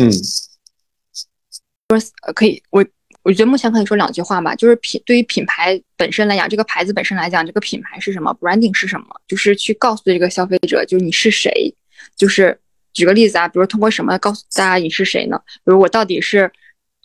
[1.89, 1.99] 说，
[2.35, 2.85] 可以，我
[3.23, 4.55] 我觉得目前可以说两句话吧。
[4.55, 11.75] 就是品对于品牌本身来讲，这个牌子本身来讲，这个品牌是什么，branding 是什么，就是去告诉这个消费者，就是你是谁。
[12.15, 12.59] 就是
[12.93, 15.41] 举个例子啊，比如通过什么告诉大家你是谁呢？
[15.65, 16.53] 比如我到底是。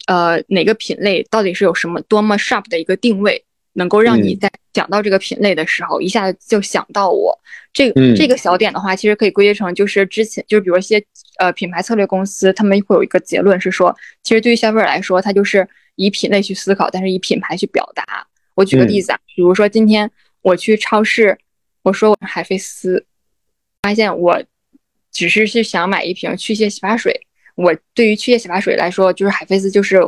[0.08, 3.44] 呃，哪个品类到底是有什么多么 sharp 的一个定位，
[3.74, 7.38] 能够让你在讲到这个品类的时候，一下子就想到我？
[7.74, 11.04] 这个这个小点的话，其实可以归结成就是之前就是比如一些
[11.38, 18.26] 呃品牌策略公司，他们会有一个结论是说，其实对于消费者来说，他就是以品类去思考，但是以品牌去表达。
[18.56, 20.10] 我举个例子啊，比如说今天
[20.42, 21.38] 我去超市，
[21.84, 23.06] 我说我是海飞丝，
[23.84, 24.42] 发现我
[25.12, 27.27] 只是是想买一瓶去屑洗发水。
[27.58, 30.00] 我对于去屑洗发水来说，就是海飞丝就是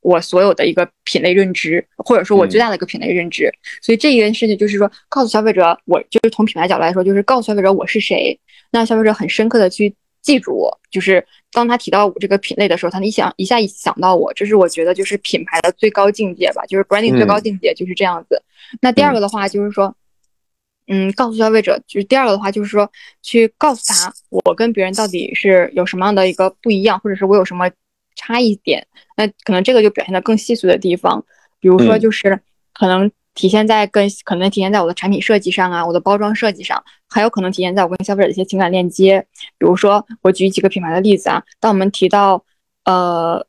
[0.00, 3.52] 我所有的一个品类认知，或者说我最大的一个品类认知。
[3.82, 10.80] 所以这一件事情就是说，告诉消费者，我就是从品牌角度来说，就是告诉消费者我是谁，让消费者很深刻的去记住我。
[10.90, 18.42] 就是当他提到我这个品类的时候，他一想一下一想到我，这是我觉得就是品牌的最高境界吧，就是 branding 最高境界就是这样子。
[18.80, 19.86] 那第二个的话就是说。
[19.86, 19.94] 嗯，
[21.16, 22.90] 告诉消费者，就是第二个的话，就是说
[23.22, 27.68] 去告诉他，我跟别人到底是有什么样的一个不一样，或者是我有什么
[28.14, 28.86] 差异点。
[29.16, 31.24] 那可能这个就表现的更细碎的地方，
[31.58, 32.40] 比如说就是
[32.72, 39.26] 可能体现在跟可能体现在我的产品设计上啊，我的包装设计上，还有可能体现在我跟消费者的一些情感链接。
[39.58, 42.44] 比如说我举几个品牌的例子啊，当我们提到
[42.84, 43.44] 呃，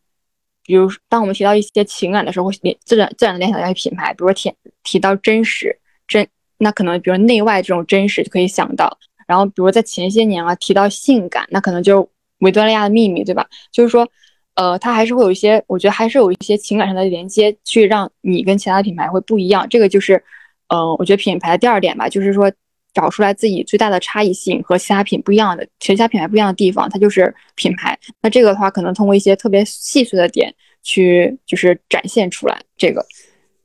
[0.63, 4.51] 比如当我们提到一些情感的时候，会联自然自然的联想到一些品牌，比如说提
[4.83, 6.27] 提到真实真。
[6.57, 13.47] 那可能，比如内外这种真实就可以想到，然后比如在前些年啊提到性感，那可能就维多利亚的秘密，对吧？
[13.71, 14.07] 就是说，
[14.55, 19.67] 呃，它还是会有一些，我觉得还是有一些情感上的连接，去让你跟其他品牌会不一样。
[19.69, 20.23] 这个就是，
[20.67, 22.51] 嗯，我觉得品牌的第二点吧，就是说
[22.93, 27.97] 找出来自己最大的差异性和其他品不一样的，其他品牌不一样的地方，它就是品牌。
[28.21, 32.59] 那这个的话，可能通过一些特别细碎的点去，就是展现出来。
[32.75, 33.05] 这个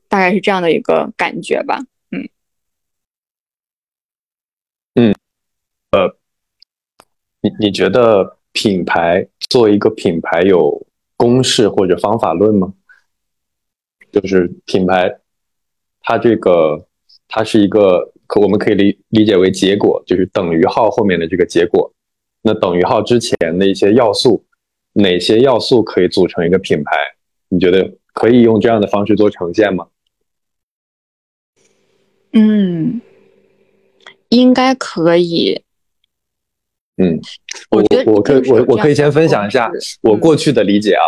[0.07, 1.79] 大概是这样的一个感觉吧。
[5.91, 6.09] 呃，
[7.43, 12.73] 你你觉得品牌作为一个品牌有公式或者方法论吗？
[14.13, 15.19] 就是品牌，
[15.99, 16.87] 它这个
[17.27, 21.93] 它是一个可我们可以理理解为结果，就是等于号后面的这个结果。
[22.43, 24.45] 那等于号之前的一些要素，
[24.93, 26.95] 哪些要素可以组成一个品牌？
[27.49, 29.87] 你觉得可以用这样的方式做呈现吗？
[32.31, 33.01] 嗯，
[34.29, 35.62] 应该可以。
[36.97, 37.19] 嗯，
[37.71, 41.01] 我我可我我可以先分享一下我过去的理解啊，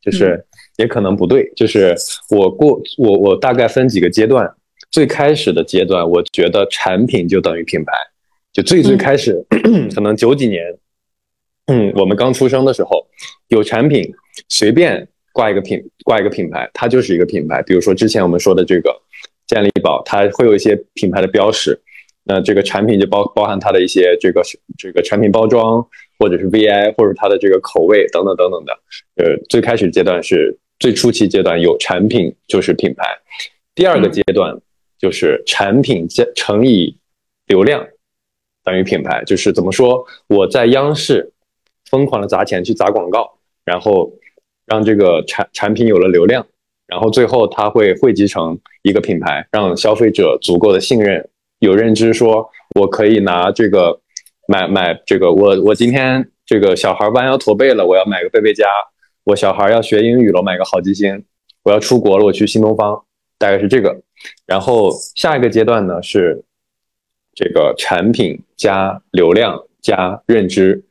[0.00, 0.44] 就是
[0.76, 1.96] 也可能不对，就是
[2.30, 4.48] 我过我我大概分几个阶段，
[4.92, 7.92] 最开始的阶段，我觉得产品就等于品牌，
[8.52, 9.44] 就最最开始
[9.92, 10.62] 可能九几年，
[11.66, 13.04] 嗯，我们刚出生的时候，
[13.48, 14.08] 有产品
[14.48, 17.60] 随便挂一个品挂一个品牌，它就是一个品牌。
[17.62, 18.94] 比如说之前我们说的这个
[19.48, 21.80] 健力宝，它会有一些品牌的标识。
[22.24, 24.40] 那这个产品就包包含它的一些这个
[24.78, 25.84] 这个产品包装，
[26.18, 28.72] 或者是 VI，或者它的这个口味等等等等的。
[29.16, 33.04] 呃，最开始阶段是最初期阶段，有产品就是品牌。
[33.74, 34.56] 第二个阶段
[34.98, 36.96] 就是产品加乘以
[37.46, 37.84] 流量
[38.62, 39.24] 等于品牌。
[39.24, 40.06] 就是怎么说？
[40.28, 41.32] 我在央视
[41.90, 44.12] 疯狂的砸钱去砸广告，然后
[44.66, 46.46] 让这个产产品有了流量，
[46.86, 51.28] 然后最后它会汇集成一个品牌，让消费者足够的信任。
[51.62, 54.00] 有认知说，我可以拿这个
[54.48, 58.66] 买买这个，我我今天这个小孩弯腰驼背了，我要买个贝贝佳；
[59.22, 61.16] 我小孩要学英语了，我买个好记星；
[61.62, 63.04] 我要出国了，我去新东方，
[63.38, 63.96] 大概是这个。
[64.44, 66.42] 然后下一个阶段呢是
[67.32, 70.82] 这个产品加流量加认知，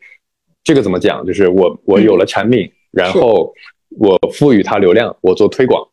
[0.63, 1.25] 这个怎么讲？
[1.27, 3.53] 就是我我有了产品，然后
[3.99, 5.86] 我赋予它流量，我做推广，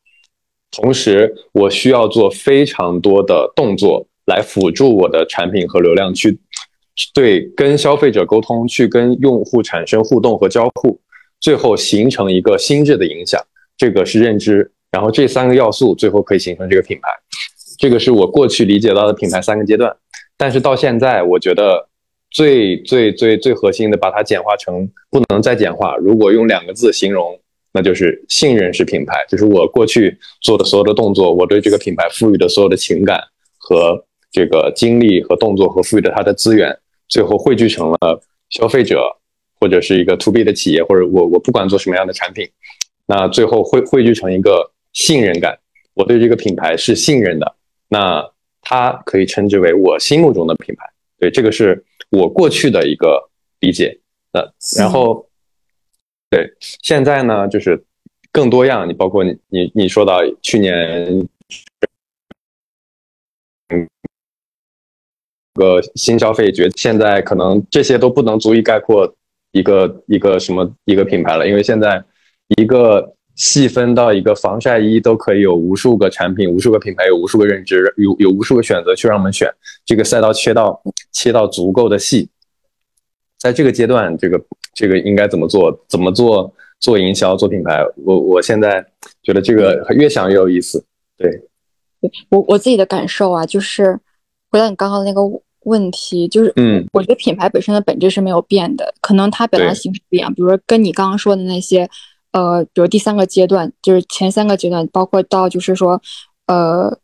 [0.70, 4.06] 同时我需要做非常多的动作。
[4.28, 6.38] 来辅助我的产品和流量去
[7.14, 11.00] 对跟消费者沟通，去跟用户产生互动和交互，
[11.40, 13.40] 最后形成一个心智的影响。
[13.76, 17.08] 这个是认知，然后这三个要素最后可以形成这个品牌。
[17.78, 19.94] 这个是我过去理解到的品牌三个阶段，
[20.36, 21.88] 但是到现在，我觉得
[22.30, 25.96] 最最最最核心的，把它简化成不能再简化。
[25.96, 27.38] 如果用两个字形容，
[27.72, 29.24] 那就是信任是品牌。
[29.28, 33.22] 就是我过去做的所有的动作，我对这个品牌赋予的所有的情感
[33.56, 36.76] 和这个精力和动作和赋予的它的资源，
[37.08, 39.04] 最后汇聚成了消费者
[39.60, 42.48] 或者是一个 to B 的企业，或者我我不管做什么样的产品，
[43.06, 45.58] 那最后汇汇聚成一个信任感。
[45.94, 47.56] 我对这个品牌是信任的。
[47.88, 48.24] 那
[48.60, 50.84] 它可以称之为我心目中的品牌，
[51.18, 53.98] 对，这个是我过去的一个理解。
[54.30, 54.40] 那
[54.76, 55.26] 然后，
[56.28, 57.82] 对，现在呢就是
[58.30, 58.86] 更多样。
[58.86, 61.26] 你包括你你你说到去年，
[65.58, 69.12] 个新消费觉，现在可能这些都不能足以概括
[69.52, 72.02] 一个一个什么一个品牌了，因为现在
[72.56, 73.14] 一个。
[73.38, 79.48] 细分到一个防晒衣都可以有无数个产品，无数个品牌，有无数个认知，有有无数个选择去让我们选。
[79.86, 82.28] 这个赛道切到切到足够的细，
[83.38, 84.44] 在这个阶段，这个
[84.74, 85.70] 这个应该怎么做？
[85.86, 87.80] 怎么做做营销、做品牌？
[88.04, 88.84] 我我现在
[89.22, 90.84] 觉得这个越想越有意思。
[91.16, 91.40] 对，
[92.30, 93.96] 我我自己的感受啊，就是
[94.50, 95.20] 回到你刚刚那个
[95.64, 100.32] 问题，就是嗯，我觉得品牌本身的本质是没有变的，可能它表达形式不一样。
[100.34, 101.88] 比如说跟你刚刚说的那些。
[102.30, 106.00] 呃，比如第三个阶段，就是前三个阶段，包括到就是说，
[106.46, 106.94] 呃，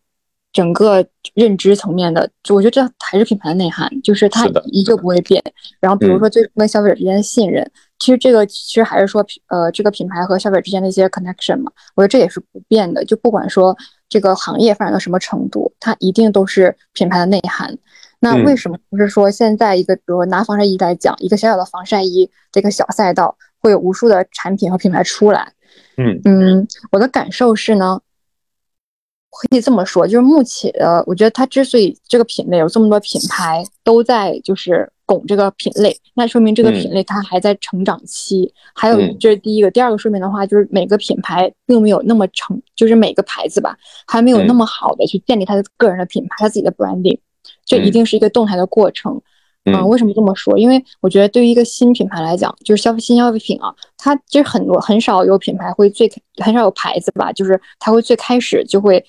[0.53, 5.43] 整个认知层面的，就我觉得这还是品牌的内涵，就是它依旧不会变。
[5.81, 13.03] 然后比如说最跟消费者之间的信任，其实这个其实还是说，呃，这个品牌和消费者之间的一些 connection 嘛，我觉得这也是不变的。
[13.07, 13.75] 就不管说
[14.11, 17.75] 这个行业发展到什么程度，它一定都是品牌的内涵。
[18.25, 23.37] 那为什么不是说现在一个，比如拿防晒衣来讲，一个小小的防晒衣这个小赛道？
[23.61, 25.51] 会有无数的产品和品牌出来，
[25.97, 26.21] 嗯。
[26.27, 27.99] 嗯，我的感受是呢，
[29.31, 38.53] 可以这么说，就是目前呃，我觉得它之所以这个品类有这么多品牌都在就是拱这个品类，那说明这个品类它还在成长期。
[38.75, 43.75] 还有这是第一个，第二个说明的话就是每个品牌并没有那么成，就是每个牌子吧
[44.07, 47.19] 还没有那么好的去建立它的个人的品牌，它自己的 branding，
[47.65, 49.21] 这一定是一个动态的过程。
[49.67, 50.59] 嗯，为什么这么说？
[50.59, 56.07] 因为我觉得对于一个新品牌来讲，就是消费新消费品啊，它其实很多很少有品牌会最
[56.43, 59.03] 很少有牌子吧，就是它会最开始就会，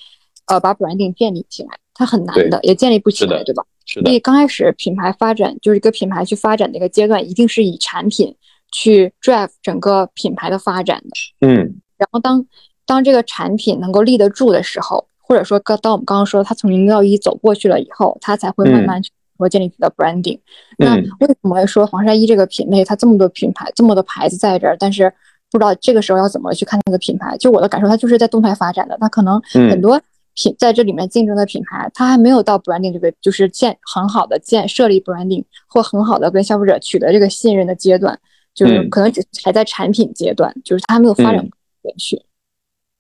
[0.46, 3.66] 呃，把 branding 建立起来，它很难的，也建立不起来，对吧？
[3.86, 4.06] 是的。
[4.06, 8.34] 所以刚开始品牌发展就是一个品牌去发展的一个阶段，一定是以产品
[8.72, 11.48] 去 drive 整个品牌的发展的。
[11.48, 11.82] 嗯。
[11.98, 12.46] 然后当
[12.86, 19.12] 当这个产品能够立得住的时候，或者说刚当我们刚刚说他从零到一走过去了以后，他才会慢慢去。
[19.38, 20.40] 说建立自己的 branding，
[20.78, 25.14] 那为什么说防晒衣这个品类它这么多品牌这么多牌子在这儿，但是
[25.52, 27.38] 不知道这个时候要怎么去看那个品牌？
[27.38, 28.98] 就我的感受，它就是在动态发展的。
[28.98, 29.38] 它可能
[29.70, 30.02] 很多
[30.36, 38.18] 品在这里面竞争的品牌，它还没有到 branding 这个就是建很好的建设立 branding 或很好的跟消费者取得这个信任的阶段，
[38.54, 41.46] 就是可能只还在产品阶段，就是它还没有发展
[41.82, 42.16] 过去。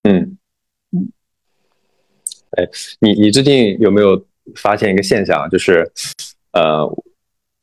[0.03, 0.37] 嗯嗯，
[2.51, 2.67] 哎，
[2.99, 4.25] 你你最近有没有？
[4.57, 5.91] 发现一个现象，就是，
[6.51, 6.87] 呃，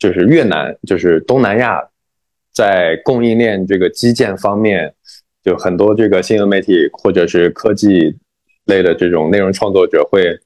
[0.01, 1.81] 就是越南，就是东南亚，
[2.53, 4.93] 在供应链这个基建方面，
[5.45, 8.13] 就很多这个新闻媒体或者是科技
[8.65, 10.37] 类的这种内容创作者会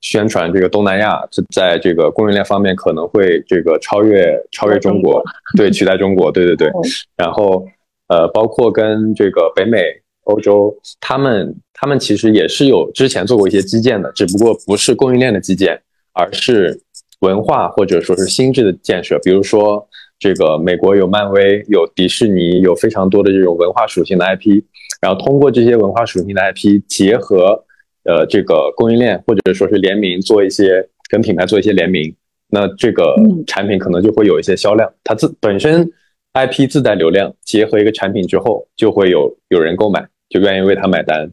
[0.00, 1.22] 宣传这个东南亚
[1.54, 5.22] 在这个供应链方面可能会这个超越超越中国，
[5.54, 6.72] 对，取代中国，对对对。
[7.14, 7.62] 然后，
[8.06, 10.00] 呃，包括跟这个北美。
[10.28, 15.80] 欧洲，他们他们其实也是有之前做过一些基建的，只不过不是供应链的基建，
[16.12, 16.78] 而是
[17.20, 19.18] 文化或者说是心智的建设。
[19.24, 19.86] 比如说，
[20.18, 24.62] 这个美国有漫威，有迪士尼，有非常多的这种文化属性的 IP，
[25.00, 27.64] 然后通过这些文化属性的 IP 结合，
[28.04, 32.14] 呃，这个供应链或者说是联名做一些跟品牌做一些联名，
[32.50, 34.92] 那这个产品可能就会有一些销量。
[35.02, 35.90] 它自本身
[36.34, 40.06] IP 自带流量，结合一个产品之后，就会有有人购买。
[40.28, 41.30] 就愿意为他买单，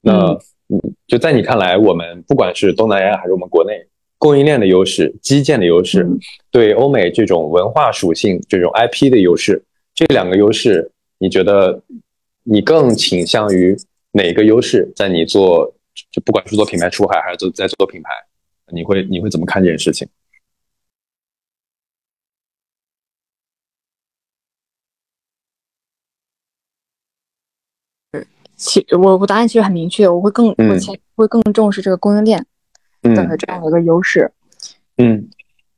[0.00, 0.32] 那
[0.68, 3.86] 嗯，就在你看来，我们不管是东南亚还是我们国内，
[4.18, 6.06] 供应链的优势、基建的优势，
[6.50, 9.62] 对欧美这种文化属性、这种 IP 的优势，
[9.94, 11.82] 这两个优势，你觉得
[12.42, 13.76] 你更倾向于
[14.12, 14.90] 哪个优势？
[14.96, 15.72] 在你做，
[16.10, 18.10] 就不管是做品牌出海还是做在做品牌，
[18.72, 20.08] 你会你会怎么看这件事情？
[28.56, 32.44] 其我我答案其实很明确，我会更我前会更重视这个供应链
[33.02, 34.32] 的这样的一个优势，
[34.96, 35.28] 嗯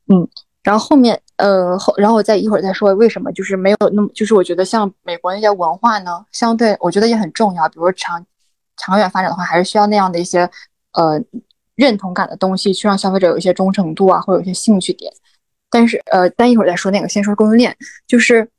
[0.07, 0.27] 嗯，
[0.63, 7.67] 然后后面呃，后然后我再一会儿再说为什么就是没有那么，就是我觉得像美国那些文化呢，相对我觉得也很重要。
[7.67, 8.25] 比如长
[8.77, 10.49] 长远发展的话，还是需要那样的一些
[10.93, 11.21] 呃
[11.75, 15.11] 认同感的东西，去让消费者有一些忠诚度啊，或者有一些兴趣点。
[15.69, 17.75] 但是呃，但一会儿再说那个，先说供应链，
[18.07, 18.49] 就是。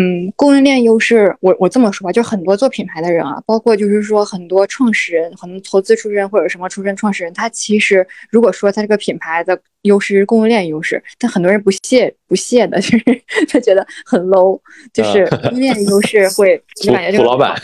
[0.00, 13.04] 嗯，供应链优势，我我这么说吧，就很多做品牌的人啊，包括就是说很多创始人，很多投资出身或者什么出身创始人，他其实如果说他这个品牌的优势是供应链优势，但很多人不屑不屑的， 就是
[13.48, 14.60] 他觉得很 low，
[14.92, 17.56] 就是 供应链优势会，你感觉这个土老板，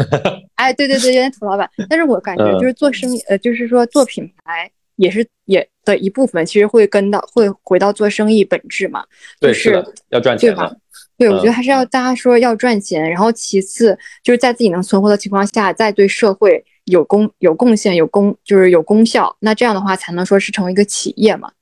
[0.57, 1.71] 哎，对对对，有点土老板。
[1.89, 9.05] 但是我感觉就是做生意，呃，就是说做品牌也是也的一部分，其实会跟到会回到做生意本质嘛，
[9.41, 10.75] 就是要赚钱嘛。
[11.17, 21.53] 对，我觉得还是要大家说要赚钱，然后其次就是在自己能存活的情况下，再对社会有贡有贡献有功就是有功效，那这样的话才能说是成为一个企业嘛。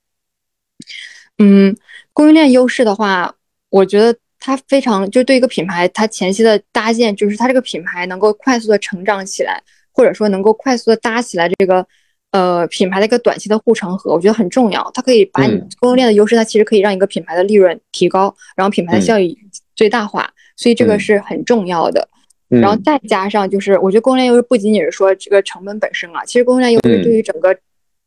[1.38, 1.76] 嗯，
[2.12, 3.34] 供应链优势的话，
[3.68, 11.86] 我觉得它非常就对一个品牌，它前期的搭建，就是它这个品牌能够快速的成长起来，或者说能够快速的搭起来这个。
[12.32, 14.90] 呃，品牌的一个短期的护城河，我觉得很重要。
[14.94, 19.36] 它可以把你供应链的优势，它其实可以让一个品牌的利润提高，然后品牌的效益
[19.76, 22.08] 最大化，所以这个是很重要的。
[22.48, 27.54] 然后再加上就是，我觉得供应链优势不仅仅是说这个成本本身啊，其实供应链优势对于整个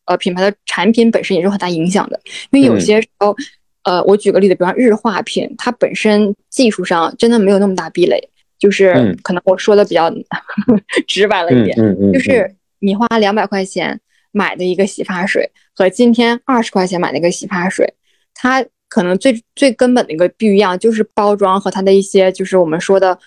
[0.05, 2.19] 呃品牌的产品本身也是很大影响的。
[2.49, 3.36] 因为有些时候，
[3.84, 8.19] 呃，我举个例子，比方日化品，它本身技术上真的没有那么大壁垒，
[8.57, 10.11] 就是可能我说的比较
[11.07, 11.78] 直白了一点，
[12.11, 13.99] 就是你花两百块钱。
[14.36, 17.93] 买的一个洗发水和今天二十块钱买的一个洗发水，
[18.33, 23.17] 它可能最最根本的一个不一样就是包装和它的一些就是我们说的，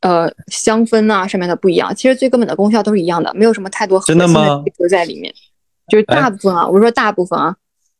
[0.00, 1.94] 呃香氛啊上面的不一样。
[1.94, 5.30] 其实最根本的功效都是一样的，没有什么太多核心的追求在里面。
[5.88, 7.54] 就是大部分啊，我说大部分啊。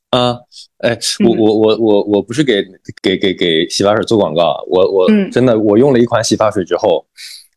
[0.09, 0.39] 啊，
[0.79, 2.65] 哎，我我我我我不是给
[3.03, 7.05] 给给给洗发水做广告，我我真的我用了一款洗发水之后，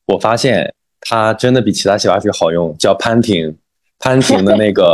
[0.06, 3.58] 我发现它真的比其他洗发水好用，叫潘婷。
[4.00, 4.94] 潘婷的 那个，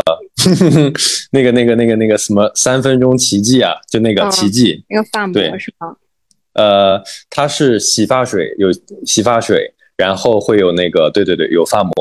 [1.31, 5.95] 那个、那个、那个、那个什么三分钟奇迹啊，就那个奇迹，那个发膜是吗？
[6.53, 8.69] 呃，它是洗发水，有
[9.05, 11.93] 洗发水，然后会有那个，对对对，有发膜。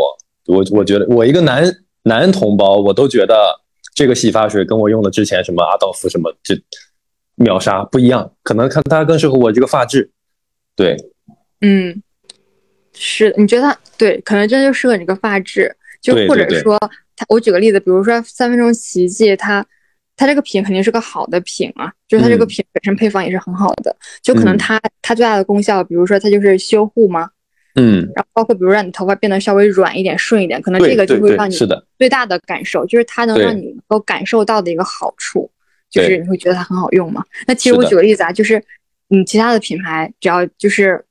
[0.46, 1.64] 我我觉得我一个男
[2.02, 3.34] 男同胞，我都觉得
[3.94, 6.54] 这个洗发水跟我用的之前什么阿道夫什么这
[7.36, 10.10] 秒杀不一样，可能看它更适合我这个发质。
[10.76, 10.96] 对，
[11.60, 12.02] 嗯，
[12.92, 15.74] 是，你觉得它对，可能真就适合你这个发质。
[16.02, 16.76] 就或者说，
[17.16, 19.64] 它我举个例子，比如说三分钟奇迹，它
[20.16, 27.30] 它这个品肯定是个好的品啊，就是它这个品本身配方也是很好的，就可能它它最大的功效，比如说它就是修护嘛，
[27.76, 31.56] 嗯，然后包括比如让你头发变得稍微软一点、顺一点，可能这个就会让你
[31.96, 35.48] 最大的感受就是它能让你能够感受到的一个好处，
[35.88, 37.24] 就是你会觉得它很好用嘛。
[37.46, 38.60] 那其实我举个例子啊，就是
[39.10, 41.04] 嗯，其他的品牌只要就是。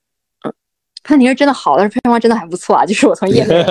[1.04, 2.86] 潘婷是真的好，但是配方真的还不错啊。
[2.86, 3.64] 就是我从业内，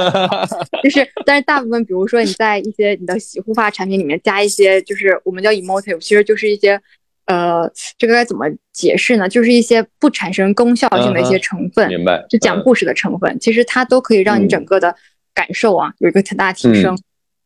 [0.83, 6.81] 就是，但是大部分，比如说你在一些你的洗护发产品里面加一些，就是我们叫 emotive，其实就是一些，
[7.27, 9.29] 呃，这个该怎么解释呢？
[9.29, 12.25] 就是一些不产生功效性的一些成分，明白？
[12.29, 14.95] 就讲故事的成分，其实它都可以让你整个的
[15.33, 16.99] 感受啊有一个很大提升。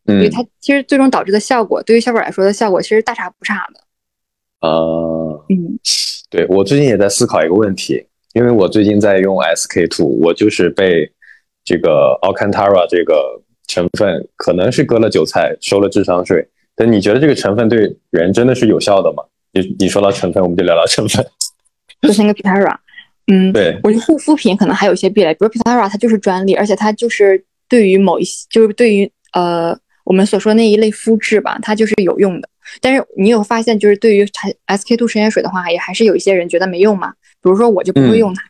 [0.07, 3.81] 嗯，所以它其实最终导致的效果，对于消费者来说的效果，其实大差不差的。
[4.67, 5.79] 呃，嗯，
[6.31, 8.07] 对我最近也在思考一个问题。
[8.35, 11.11] 因为我最近在用 SK two，我就是被
[11.65, 16.47] 这个 Alcantara 这个成分可能是割了韭菜，收了智商税。
[16.77, 19.23] 但你觉得这个成分对人真的是有效的吗？
[19.53, 21.25] 你你说到成分，我们就聊聊成分。
[22.03, 22.77] 就像个 Pitara，
[23.29, 32.49] 嗯，对，我觉得护肤品可能还有一些壁垒，比如 Pitara 它就是专利，而且它就是对于某一些，就是对于呃我们所说那一类肤质吧，它就是有用的。
[32.81, 34.27] 但是你有发现，就是对于
[34.67, 37.13] SK two 神仙水的话，也还是有一些人觉得没用嘛。
[37.45, 38.43] 比如说，我就不会用它，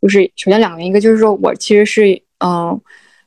[0.00, 2.80] 就是首先两个，一个就是说我其实是，嗯，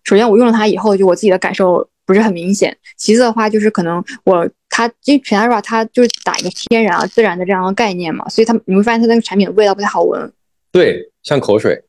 [0.03, 2.75] 首先我用了它以后，就我自己的感受不是很明显。
[2.97, 10.33] 其次的话，就是可能我它因为 Panera 它就是打一个天然啊、自然的这样的概念嘛，所以它你会发现它那个产品的味道不太好闻。
[10.71, 11.83] 对，像口水。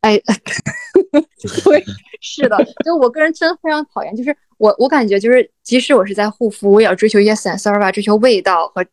[0.00, 0.20] 哎，
[1.64, 1.84] 对，
[2.20, 8.84] 是的，就我个人真的非常讨厌，就是我我感觉就是，即使我是在护肤，我也要追求一些 sensor 吧，追求味道和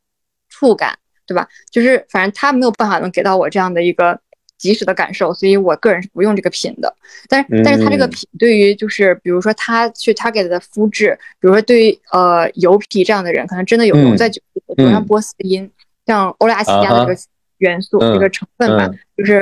[0.47, 0.99] 触感。
[1.27, 1.47] 对吧？
[1.69, 4.17] 就是反正他没有办法能给到我这样的一个
[4.57, 6.91] 及时的感受，所以我个人是不用这个品的。
[7.27, 14.17] 但是，但是他这个品对于就是比如说他去 target 的肤质，比如说对于呃油皮这样的人，可能真的有用。
[14.17, 14.41] 再举
[14.75, 15.69] 比如像波司因，
[16.07, 17.19] 像欧莱雅起家的这个
[17.59, 19.39] 元素这个成分吧，就是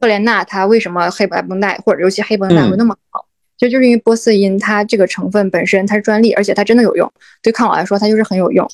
[0.00, 3.26] 赫莲娜，它为什么黑白绷带或者尤其黑绷带会那么好？
[3.58, 7.12] 其实就是因为波司因它这个成分本身它是专利，而且它真的有用，
[7.42, 8.66] 对抗老来说它就是很有用，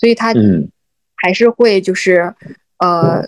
[0.00, 0.34] 所以它。
[1.16, 2.32] 还是会就是，
[2.78, 3.26] 呃，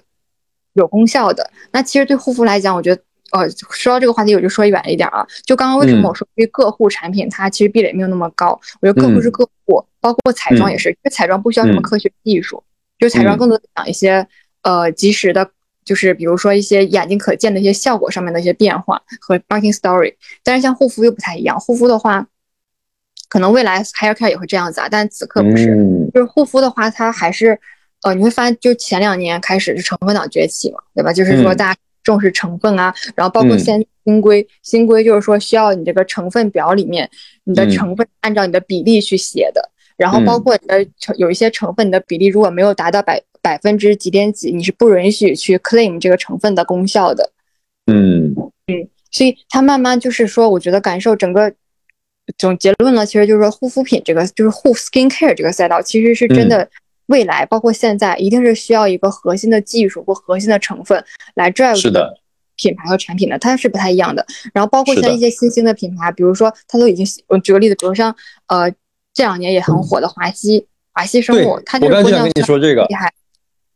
[0.74, 1.51] 有功效的。
[1.72, 5.26] 那其实对护肤来讲，我觉得，呃，说到这个话题，我就说远了一点啊。
[5.45, 8.59] 就刚刚为什么我说对个护产品它其实壁垒没有那么高？
[8.80, 12.62] 我觉得个护是个护，包括彩妆也是，因为彩妆不需要什么科学技术，
[12.99, 14.26] 就彩妆更多讲一些
[14.62, 15.51] 呃及时的。
[15.84, 20.14] 就是比如说一些眼睛可见的一些效果上面的一些变化和 marketing story，
[20.45, 21.59] 但是像护肤又不太一样。
[21.59, 22.26] 护肤的话，
[23.30, 25.74] 可能未来 hair care 也会这样子啊，但此刻不是。
[26.12, 27.59] 就是护肤的话，它还是
[28.03, 31.12] 呃，你会发现，就前两年开始是成分党崛起嘛，对吧？
[31.12, 37.09] 就是说大家重视成分啊，然后包括现新规，新规就是说需要你这个成分表里面
[37.44, 43.22] 你的成分按照你的比例去写的，然后包括你的成有一些成分你的比例如果没有达到百。
[43.40, 47.30] 百分之几点几，你是不允许去 claim 这个成分的功效的。
[47.86, 48.34] 嗯
[48.66, 51.51] 嗯，所以它慢慢就是说，我觉得感受整个
[52.36, 56.68] 总结论呢，其实就是说护肤品这个就是护 skin care 这个赛道，其实是真的
[57.09, 61.04] 未来包括现在一定是需要一个核心的技术或核心的成分
[61.34, 62.14] 来 drive 是的
[62.56, 64.26] 品牌和产品的，它是不太一样的。
[64.52, 68.14] 然后包括像一些新兴的品牌，比如说它都已经，我举个例子，比如像
[68.46, 68.70] 呃
[69.12, 73.12] 这两年也很火的华西华西生物，它就是我刚跟你说这个厉害。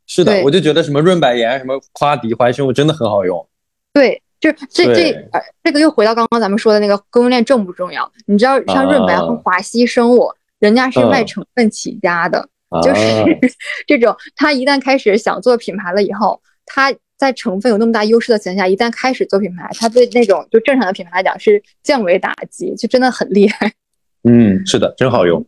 [0.07, 3.49] 是的，我就觉得什么润百颜、什么夸迪、华生物真的很好用。
[3.95, 5.31] 对，就这这
[5.63, 8.11] 这个又回到刚刚咱们说的那个供应链重不重要？
[8.27, 10.29] 你知道像润百和华西生物，
[10.59, 12.47] 人家是卖成分起家的，
[12.81, 13.55] 就是
[13.87, 14.17] 这种。
[14.37, 23.73] 他一旦开始想做品牌了以后，他在成分有那么大优势的情况下，一旦开始做品牌，他对那种就正常的品牌来讲是降维打击，就真的很厉害。
[24.25, 25.45] 嗯，是的，真好用。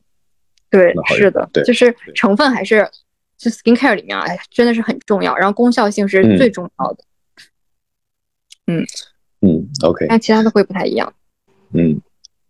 [0.70, 2.88] 对，是的，对就是成分还是。
[3.36, 7.04] 就 skin care 里面啊，真的是很重要，然后功效性是最重要的。
[8.68, 8.82] 嗯
[9.40, 11.12] 嗯，OK，但其他的会不太一样。
[11.72, 12.00] 嗯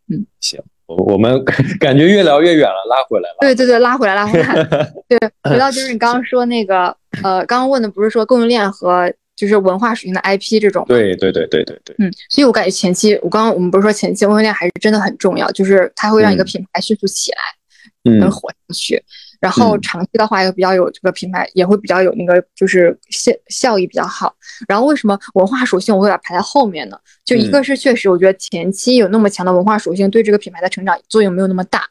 [0.09, 1.43] 嗯，行，我我们
[1.81, 3.37] 感觉越聊越远了，拉回来了。
[3.41, 4.55] 对对对，拉回来拉回来。
[5.09, 5.19] 对，
[5.49, 10.85] 回到就是你刚刚说那个呃，刚刚问的不是说供应链和就是文化属性的 IP 这种。
[10.87, 11.97] 对对对对对对。
[11.99, 19.03] 嗯，所以我感觉前期我刚刚我们不是说前期供应链还是真的很重要，就是它会让一个品牌迅速起来，能火上去。
[19.45, 24.35] 然后长期的话也比较有这个品牌，也会比较有那个就是效效益比较好。
[24.67, 26.99] 然后为什么文化属性我会把它排在后面呢？
[27.27, 31.85] 就一个是确实我觉得前期有那么强的文化属性，对这个品牌的成长作用没有那么大。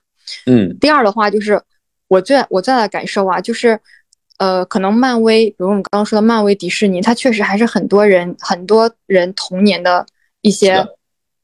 [0.47, 0.75] 嗯。
[0.81, 1.61] 第二的话就是
[2.07, 3.79] 我最我最大的感受啊，就是
[4.39, 10.03] 呃可能漫威，比如我们刚刚说的漫威、迪士尼，它确实还是很多人很多人童年的
[10.41, 10.83] 一些。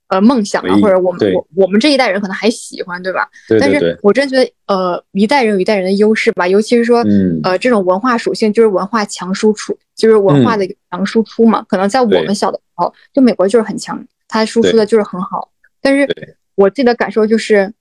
[0.10, 3.30] 呃，梦想啊，或者我们我我们这一代人可能还喜欢，对吧？
[3.48, 3.80] 对对对。
[3.80, 7.06] 但是我真觉得，呃，一代人有一代人的优势吧，尤其是说，
[7.44, 11.64] 呃，这种文化属性就是文化强输出，就是文化的强输出嘛。
[11.70, 15.52] 可能在我们小的时候，就美国就是很强，它输出的就是很好。
[15.80, 16.08] 但是
[16.56, 17.72] 我自己的感受就是，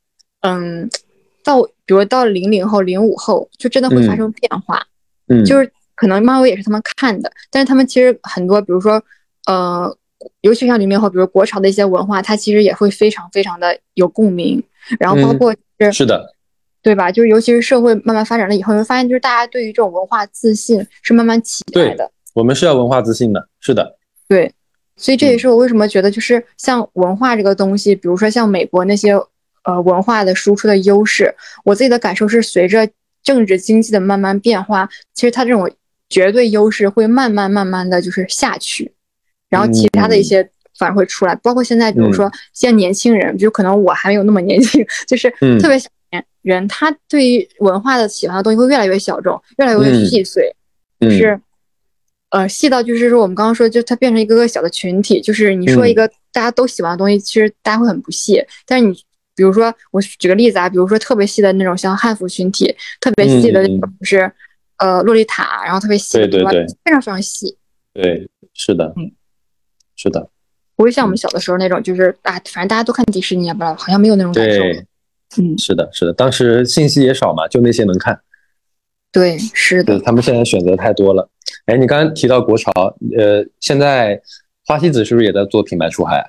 [0.43, 0.87] 嗯，
[1.43, 4.87] 到比如到零零后、零五后，就真的会发生变化。
[5.29, 5.43] 嗯。
[5.47, 9.03] 就是可能漫威也是他们看的，但是他们其实很多，比如说，
[9.47, 9.97] 呃。
[10.41, 14.63] 尤其像零零后，比如国潮的一些文化，它其实也会非常非常的有共鸣。
[14.99, 16.35] 然后包括是是的，
[16.83, 17.13] 对吧？
[17.13, 22.11] 就是尤其是社会慢慢发展了以后，你会发现就是大家对于这种文化自信是慢慢起来的。
[22.35, 23.97] 我们是要文化自信的，是的。
[24.27, 24.53] 对，
[24.97, 29.13] 所以这也是我为什么觉得就是像文化这个东西，比如说像美国那些
[29.65, 32.89] 呃文化的输出的优势，我自己的感受是随着
[33.23, 35.71] 政治经济的慢慢变化，其实它这种
[36.09, 38.93] 绝对优势会慢慢慢慢的就是下去。
[39.49, 45.29] 然后其他的一些反而会出来，包括现在，比如说现在年轻人，就可能我还没有那么年轻，就是
[45.59, 50.55] 特别小年人，他对于文化的喜欢的东西会越来越小众，越来越细碎，
[51.01, 51.41] 就是
[52.31, 58.47] 呃细到就是说我们刚刚说，就它变成一个个小的群体，就是你说一个大家都喜欢的东西，其实大家会很不屑。
[58.67, 58.95] 但是你
[59.35, 64.31] 比如说我举个例子啊，比如说特别细的那种像汉服群体，特别细的那种就是
[64.77, 67.57] 呃洛丽塔，然后特别细的对对对，非常非常细。
[67.93, 69.11] 对，是的，嗯。
[70.01, 70.31] 是的，
[70.77, 74.63] 不会像我们小的时候那种，就是啊，反正大家都看迪士尼，不知道好像没有那种感受。
[75.37, 78.21] 嗯，是的，是的，当时信息也少嘛，就那些能看。
[79.11, 79.99] 对，是的。
[79.99, 81.29] 他们现在选择太多了。
[81.67, 82.71] 哎，你刚刚提到国潮，
[83.19, 84.23] 呃，现在
[84.65, 86.25] 花西子是不是也在做品牌出海？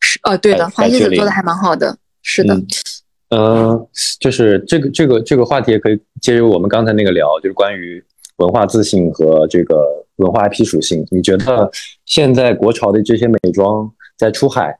[0.00, 1.96] 是，呃，对的，花西子做的还蛮好的。
[2.22, 2.60] 是的。
[3.28, 3.86] 嗯，
[4.18, 8.04] 就是这个这个这个话题也可以接着我们刚才那个聊，就是关于
[8.38, 9.76] 文化自信和这个。
[10.20, 11.70] 文化 IP 属性，你觉得
[12.04, 14.78] 现在国潮的这些美妆在出海，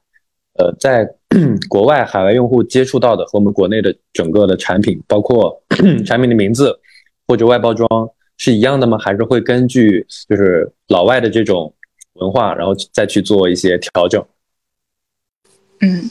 [0.53, 1.07] 呃，在
[1.67, 5.61] 国外海外用户接触到的和我们国内的整个的产品，包括
[6.05, 6.77] 产品的名字
[7.27, 7.87] 或者外包装
[8.37, 8.97] 是一样的吗？
[8.97, 11.73] 还是会根据就是老外的这种
[12.13, 14.23] 文化，然后再去做一些调整？
[15.79, 16.09] 嗯，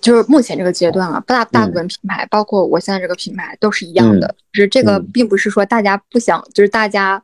[0.00, 7.22] 就是目前这个阶段啊，大大部分品牌，包括我现在这个品牌都是一样的，就是这个并不是说大家不想，就是大家。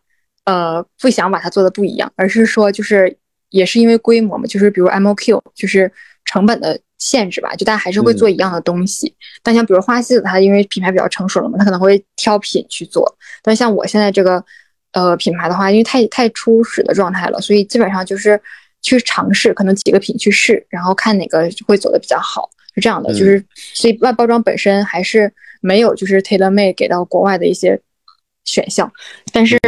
[0.48, 3.14] 呃不想把它做的不一样，而是说就是
[3.50, 5.92] 也是因为规模嘛，就是比如 MOQ 就是
[6.24, 9.14] 成本的限制吧，就大家还是会做一样的东西。
[9.42, 13.04] 但像比如花西子，它因为品牌比较成熟了嘛，它可能会挑品去做。
[13.42, 14.42] 但像我现在这个
[14.92, 18.40] 呃品牌的话，因为太太初始的状态了，所以基本上就是
[18.80, 23.12] 去尝试，可能几个品去试，然后看哪个会走的比较好，是这样的。
[23.12, 23.44] 就是
[23.74, 25.30] 所以外包装本身还是
[25.60, 27.78] 没有就是 Taylor Made 给到国外的一些
[28.44, 28.90] 选项，
[29.32, 29.58] 但是。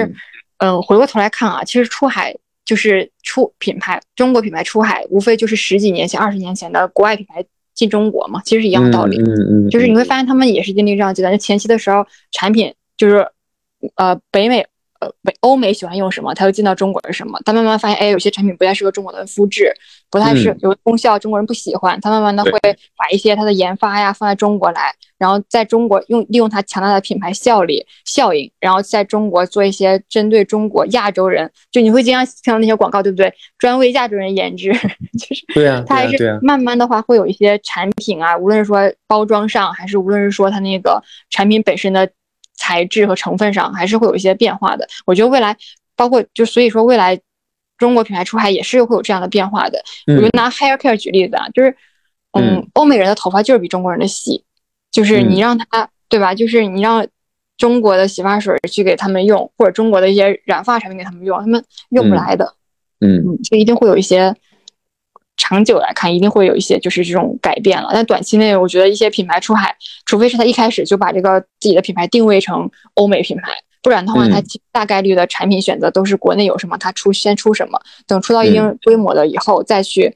[0.60, 2.34] 嗯，回过头来看啊，其实出海
[2.64, 7.44] 就是出品牌，中国品牌出海，无非就是十几年前、二十年前的国外品牌
[7.74, 9.18] 进中国嘛，其实是一样的道理。
[9.18, 13.26] 嗯嗯，就是你会发现他们也是经历这样阶段，就前期的时候，产品就是，
[13.96, 14.66] 呃，北美。
[15.00, 17.40] 呃，美欧美喜欢用什么，他就进到中国是什么。
[17.44, 19.72] 他慢慢发现，哎，有些产品不太适合中国的肤质，
[20.10, 21.98] 不太适有功效，中国人不喜欢。
[22.02, 22.52] 他慢慢的会
[22.96, 33.32] 把一些它的研发呀放在中国来，然后在中国用利用它强大的品牌效力效应，然后在中国做一些针对中国亚洲人，就你会经常听到那些广告，对不对？
[33.56, 34.70] 专为亚洲人研制，
[35.18, 42.06] 就是对啊，它还是慢慢的话会有一些产品啊，无论是说包装上，还是无论是说它那个产品本身的。
[42.60, 44.86] 材质和成分上还是会有一些变化的。
[45.06, 45.56] 我觉得未来，
[45.96, 47.18] 包括就所以说未来，
[47.78, 49.82] 中国品牌出海也是会有这样的变化的。
[50.06, 51.74] 我就拿 hair care 举例子啊，就是，
[52.32, 54.44] 嗯，欧美人的头发就是比中国人的细，
[54.92, 56.34] 就是你让他对吧？
[56.34, 57.06] 就是你让
[57.56, 62.54] 中国的洗发水去给他们用，或者中国的一些染发产品给他们用，他们用不来的。
[63.00, 64.36] 嗯，就一定会有一些。
[65.40, 67.88] 长久来看，一定会有一些就是这种改变了。
[67.94, 69.74] 但短期内，我觉得一些品牌出海，
[70.04, 73.50] 除非是他一开始就把这个自己的品牌定位成欧美品牌，
[73.82, 80.14] 不然的话，他大概率的产品选择都是国内有什么，他出先出什么，等出到一定规模了以后，再去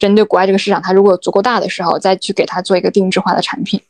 [0.00, 3.80] 针对国外这个市场，他如果足够大的时候，再去给他做一个定制化的产品。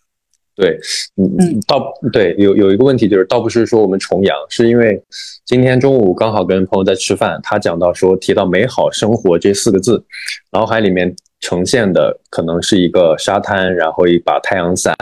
[0.57, 0.79] 对，
[1.17, 5.03] 嗯嗯，倒对有有一个问题就是，倒不是说我们崇洋，是因为
[5.47, 10.05] 今天中午刚好跟朋友在吃饭，他讲到说提到美好生活这四个字，
[10.53, 14.95] 脑海里面呈现的可能是一个沙滩，然后一把太阳伞，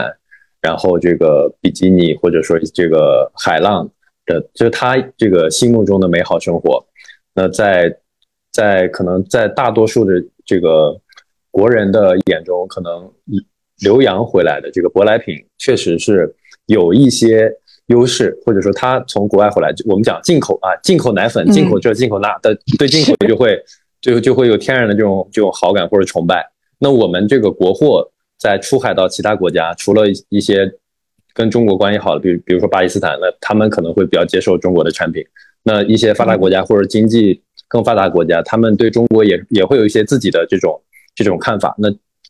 [0.61, 3.89] 然后这个比基尼或者说这个海浪
[4.25, 6.85] 的，就是他这个心目中的美好生活。
[7.33, 7.93] 那在
[8.51, 10.13] 在可能在大多数的
[10.45, 10.99] 这个
[11.51, 13.11] 国人的眼中，可能
[13.81, 16.33] 留洋回来的这个舶来品确实是
[16.65, 17.51] 有一些
[17.87, 23.59] 优势，或者说他从国外回来，我们讲进口啊，进口奶粉、进口这、进口那的，对进口就会
[23.99, 26.45] 就就会有天然的这种这种好感或者崇拜。
[26.77, 30.71] 那我们这个国货在出海到其他国家，除了一些
[31.33, 35.23] 跟中国关系好的，比如比如说巴基斯坦，那他们可能会比较接受中国的产品。
[35.63, 40.81] 那一些发达国家或者经济更发达国家，他们对中国也也会有一些自己的这种
[41.15, 41.75] 这种看法。
[41.77, 41.89] 那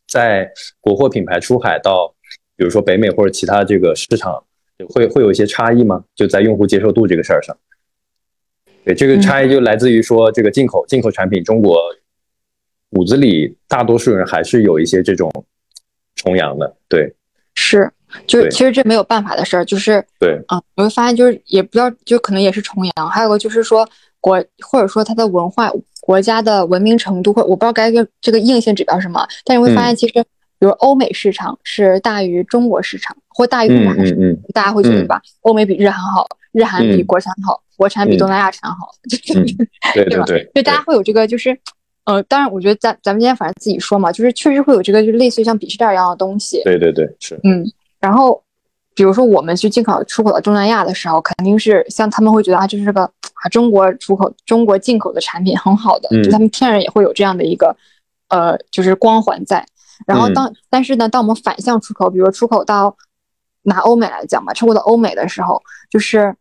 [0.10, 0.52] 在
[0.82, 2.14] 国货品牌出海到，
[2.56, 4.44] 比如说北美或者其他这个市场，
[4.90, 6.04] 会会有一些差异吗？
[6.16, 7.56] 就在用户接受度这个事儿上，
[8.84, 11.80] 对这个差异就来自于说这个进口进口产品，中国
[12.92, 15.32] 骨子里大多数人还是有一些这种
[16.16, 17.14] 崇洋的，对，
[17.54, 17.92] 是，
[18.26, 23.88] 就是其实这没有办法的事儿，就是对，啊，我会发现就是也不要，就可能也是崇洋，还有个就是说
[24.22, 25.72] 国或者说它的文化。
[26.02, 30.14] 国家的文明程度，或我不知道该这个硬性指标是什么，但是会发现其实，
[30.58, 35.22] 比如欧美市场是大于中国市场，或大于日韩市场，大家会觉得吧？
[35.42, 38.90] 欧美比日韩好，日韩比国产好，国产比东南亚产好，
[39.94, 40.26] 对吧？
[40.26, 41.56] 对，就大家会有这个，就是，
[42.06, 46.64] 呃，当然，我觉得咱咱们今天反正自己说嘛，就是确实会有这个，就类似于像鄙视链一样的东西。
[46.64, 47.64] 对对对，是，嗯，
[48.00, 48.42] 然后。
[48.96, 53.10] 比如说，我们去进口、出口到东南亚的时候，肯定是像他们会觉得啊，这是个啊
[53.48, 57.76] 中国出口、中国进口的产品很好的，就他们天然也会有这样的一个
[58.28, 59.66] 呃，就是光环在。
[60.06, 62.98] 然后当但是呢，当我们反向出口，比如出口到
[63.62, 66.36] 拿欧美来讲吧，出口到欧美的时候，就是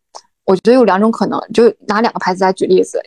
[0.45, 3.01] 我觉得有两种可能，就拿两个牌子来举例子。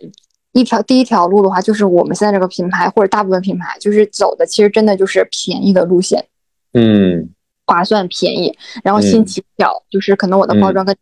[0.52, 6.26] 一条第一条路的话，就是我们现在这个品牌或者大部分品牌，就是走的其实真的就是便宜的路线。
[6.72, 7.28] 嗯。
[7.64, 10.94] 划算便宜，然后新奇巧，就是可能我的包装跟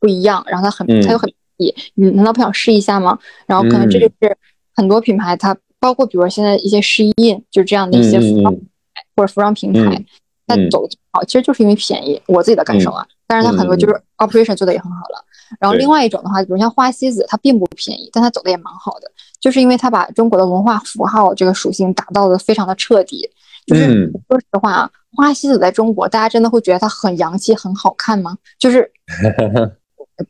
[0.00, 1.32] 不一样，然后它很它又很
[1.94, 3.18] 你难道不想试一下吗？
[3.46, 4.36] 然后可能这就是
[4.74, 8.54] 很多品牌，它包括比如说现在一些试衣印，就这样的一些服装
[9.16, 10.04] 或者服装平台，
[10.46, 13.06] 它走好其实就是因为便宜，我自己的感受啊。
[13.26, 15.24] 但是它很多就是 operation 做的也很好了。
[15.60, 23.28] 然后另外一种的话，比如像花西子，它并不便宜，但它走的也蛮好的，就是因为它把中国的文化符号这个属性打造的非常的彻底。
[23.66, 28.34] 就是说实话啊，花西子在中国，大家真的会觉得它很洋气、很好看吗？
[28.58, 28.90] 就是，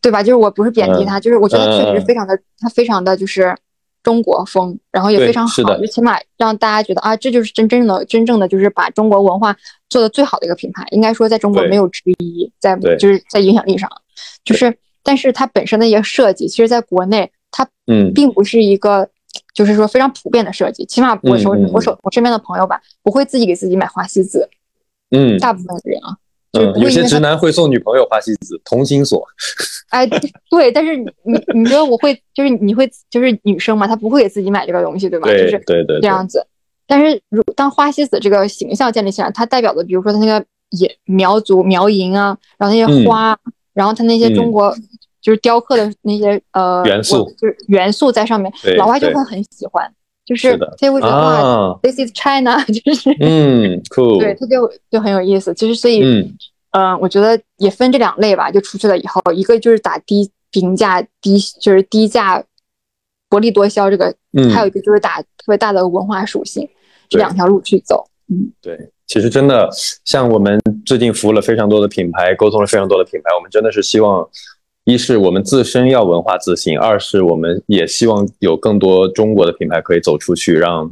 [0.01, 0.23] 对吧？
[0.23, 3.57] 就是我不是贬低他，就是我觉得确实非常的，他非常的就是
[4.03, 9.57] 中国风，然后也非常好，就起码让大家觉得啊，这就是真真的、真正的就是把中国文化
[9.89, 10.87] 做的最好的一个品牌。
[10.91, 13.91] 应该说，在中国没有之一，在就是在影响力上，
[14.45, 19.09] 就是，但是它本身的一个设计，其实在国内它嗯，并不是一个
[19.55, 20.85] 就是说非常普遍的设计。
[20.87, 24.49] 起码我手我手我身边的朋友吧，不会自己给自己买花西子。
[25.11, 26.15] 嗯，大部分的人啊，
[26.53, 29.23] 嗯，有些直男会送女朋友花西子同心锁。
[29.91, 30.07] 哎，
[30.51, 31.11] 对，但是你
[31.55, 35.27] 你觉得我会就是你会就是女生嘛，她不会给自己买这个东西，对吧？
[35.27, 36.47] 对对对，这样子。
[36.87, 43.39] 但是如当花西子这个形象建立起来，它代表的，比如说它那个也苗族苗银啊，然后那些花，
[43.75, 44.75] 然后它那些中国
[45.21, 49.91] 就是雕刻的那些呃元素，就是元素在上面，老外就会很喜欢，
[50.29, 55.55] 就是他会觉得哇，This is China， 就是嗯，cool，对，他就就很有意思。
[55.55, 56.03] 其实所以，
[56.73, 58.51] 嗯，我觉得也分这两类吧。
[58.51, 62.45] 就出去了以后，一个就是打低评价低，就是低价
[63.31, 64.15] 薄利多销这个，
[64.55, 66.69] 还有一个就是打特别大的文化属性。
[67.09, 69.67] 这两条路去走，嗯，对，其实真的
[70.05, 74.29] 像我们最近服务了非常多的品牌，沟通了非常多的品牌，我们真的是希望，
[74.89, 80.91] 一是我们自身要文化自信，二是我们也希望有更多中国的品牌可以走出去，让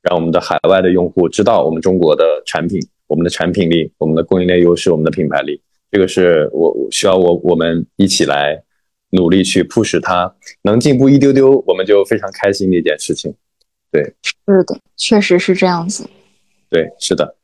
[0.00, 8.62] 让我们的海外的用户知道我们中国的产品、我们的产品力、我们的供应链优势、我们的品牌力，这个是我需要我我们一起来
[9.10, 10.32] 努力去 push 它，
[10.62, 13.34] 能进步一丢丢，我们就非常开心的一件事情。
[13.90, 16.08] 对，是的，确实是这样子。
[16.70, 17.34] 对，是的，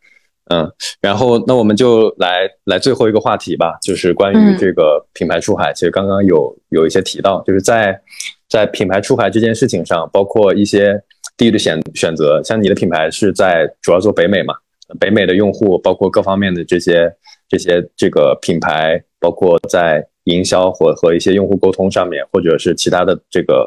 [0.51, 0.71] 嗯，
[1.01, 5.73] 然后那我们就来来最后一个话题吧，就是关于这个品牌出海。
[5.73, 8.01] 其实刚刚有有一些提到，就是在
[8.49, 11.01] 在品牌出海这件事情上，包括一些
[11.37, 14.55] 地域的选选择，像你的品牌是在主要做北美嘛，
[14.99, 17.13] 北美的用户，包括各方面的这些
[17.49, 23.67] 这些这个品牌，包括在营销或和一些用户沟通上面，或者是其他的这个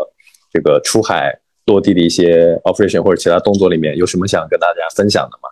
[0.52, 1.38] 这个出海。
[1.68, 5.48] 落地的一些 operation 或者其他动作里面有什么想跟大家分享的吗？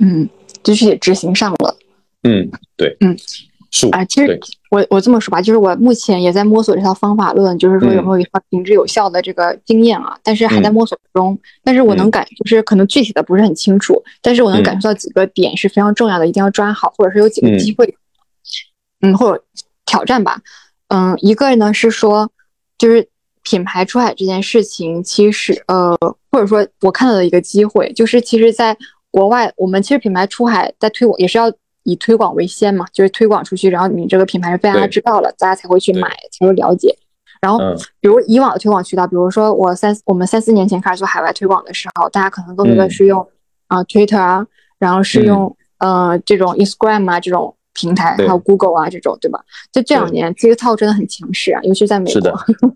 [0.00, 0.28] 嗯，
[0.62, 1.76] 就是也执行上了。
[2.24, 3.16] 嗯，对，嗯，
[3.70, 4.38] 是啊，其实
[4.70, 11.38] 我我这么说吧，就是我目前也在摸索这套方法论，就是说有没有一套行之有效的这个经验啊，但是还在摸索中。
[11.62, 17.94] 但是我能感，就是可能具体的不是很清楚，但是我能感受到几个点是非常重要的，一定要抓好，或者是有几个机会，
[19.02, 19.44] 嗯，或者
[19.86, 20.40] 挑战吧。
[20.88, 22.30] 嗯，一个呢是说，
[22.76, 23.06] 就是。
[23.42, 25.96] 品牌出海这件事情，其实呃，
[26.30, 28.76] 或者说我看到的一个机会，就是其实在
[29.10, 31.52] 国外，我们其实品牌出海在推广也是要
[31.82, 36.96] 以推广为先嘛，就是推广出去，然后你这个品牌是被大家知道了，大家才会去买，才会了解。
[37.40, 37.58] 然后，
[38.00, 43.26] 比如以往的推广渠道，比如说我三我们三四年前开始做海外推广的时候，大家可能更多的是用
[43.68, 44.46] 啊 Twitter 啊，
[44.78, 47.54] 然后是用呃这种 Instagram 啊这种。
[47.72, 49.40] 平台还有 Google 啊这种，对吧？
[49.72, 52.20] 就这两年，TikTok 真的很强势啊，尤其在美国，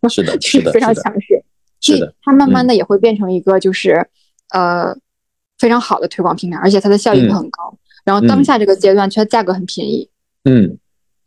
[0.09, 1.45] 是的，是的， 非常强势。
[1.81, 4.07] 所以，它慢慢的也会变成一个就是
[4.55, 4.97] 呃
[5.65, 7.75] 非常好的推广平台，而且它的效益会很高。
[8.05, 10.07] 然后当下这个阶段，其实价格很便宜。
[10.45, 10.77] 嗯，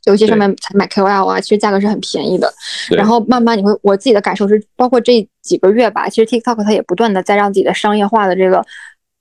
[0.06, 2.54] 尤其上面才买 KOL 啊，其实价格是很便宜的。
[2.92, 8.64] 然后慢慢你会，我自己的感受是，包括这几个月吧，其实 TikTok 它也不断的在让自己的商业化的这个。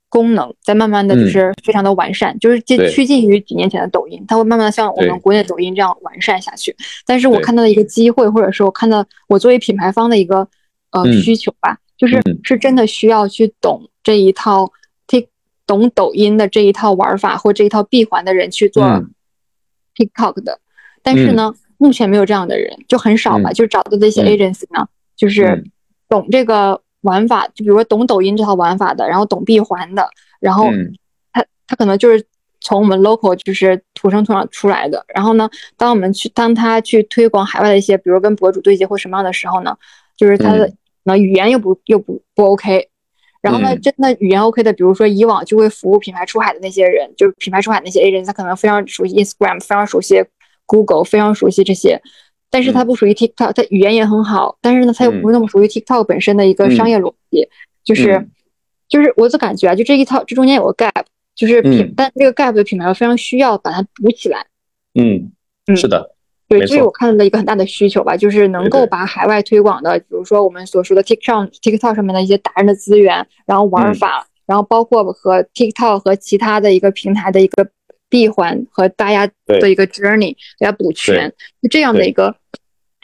[0.09, 6.75] 功能在慢慢的就是非常的完善，就是接趋近于几年前的抖音，它会慢慢的像我们国内抖音这样完善下去。
[7.05, 10.47] 但是我看到的一个机会，或者说我看到我作为品牌方的一个
[10.93, 14.71] 呃需求吧，就是是真的需要去懂这一套
[15.67, 18.85] 懂抖音的这一套玩法或这一套闭环的人去做
[19.95, 20.61] TikTok 的。
[21.03, 23.53] 但是呢，目前没有这样的人，就很少吧。
[23.53, 24.87] 就找的这些 agency 呢，
[25.17, 25.65] 就是
[26.09, 26.81] 懂这个。
[27.03, 30.09] 玩法就比如说懂抖音这套玩法的，然后懂闭环的，
[30.41, 30.67] 然后
[31.33, 32.27] 他他可能就是
[32.61, 35.05] 从我们 local 就是土生土长出来的。
[35.15, 39.77] 然后呢，当我们去当他去推广海外的一些，比如跟博主对接或什么样的时候呢，
[40.17, 40.69] 就是他的
[41.05, 42.89] 那语言又不又不不 OK。
[43.47, 50.25] 然后呢，真的语言 OK 的，比如说以往就会服务品牌出海的那些人，就是品牌出海那些 agent，他可能非常熟悉 Instagram，非常熟悉
[50.67, 52.03] Google，非常熟悉这些。
[52.51, 57.49] 但是他不属于 TikTok，他语言也很好，但是呢，他又不是那么属于 TikTok 本身的一个商业逻辑，
[57.85, 58.27] 就是，
[58.89, 61.05] 就是我就感觉啊，就这一套，这中间有个 gap，
[61.37, 64.45] 就是品，但这个 gap 的品牌非常需要把它补起来。
[64.95, 65.31] 嗯
[65.69, 66.16] 嗯，是的，
[66.49, 77.69] 对，这是我看到的一个很大的需求吧，就是能够把海外推广的，比如说我们所说的 TikTok TikTok 上面的一些达人的资源，然后玩法，然后包括和 TikTok 和其他的一个平台的一个。
[78.09, 81.29] 闭环和大家的一个 journey 给它补全，
[81.61, 82.33] 就这样的一个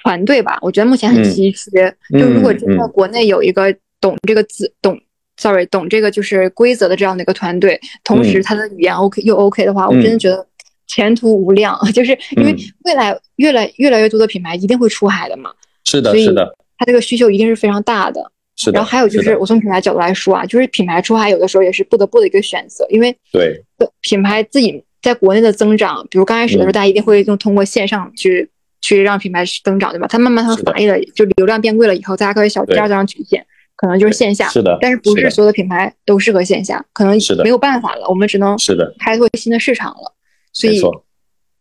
[0.00, 1.92] 团队吧，我觉得目前很稀缺。
[2.16, 4.96] 就如果真的国内有一个懂这个字懂
[5.36, 10.46] ，sorry 懂这个就是规则的这样的一个团队，同时他的语言 OK 又 OK 的话，我真的觉得
[10.92, 11.78] 前途无量。
[11.92, 15.50] 就是因为未来越来越来越多的品牌一定会出海的嘛，
[15.84, 18.30] 是的，是的，它这个需求一定是非常大的。
[18.56, 18.76] 是的。
[18.76, 23.62] 然后还有就是，我从品牌角度来说啊，就是品牌出海有的时候也是不得不的一个选择，因为对
[24.00, 24.84] 品牌自己。
[25.02, 28.48] 在国内的增长，比如刚开始的时候，大家一定会用通过线上去
[28.80, 30.06] 去让品牌增长，对吧？
[30.06, 34.48] 它慢慢它反映了，就流量变贵了以后，大家可以小第二张曲线，可能就是线下。
[34.48, 34.78] 是的。
[34.80, 40.14] 但是不是所有的品牌都适合线下，可能没有办法了，我们只能是的开拓新的市场了。
[40.52, 40.80] 所以，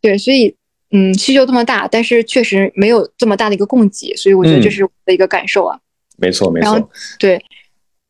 [0.02, 0.56] 对，所以
[0.92, 5.80] 嗯，需求这么大，但是确实没有这么大的一个供给，所以我觉得这是我的一个感受啊。
[6.18, 6.74] 没错，没错。
[6.74, 7.44] 然后对，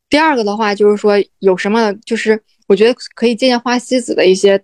[0.10, 4.62] 第二个的话就是说有什么，就是我觉得可以借鉴花西子的一些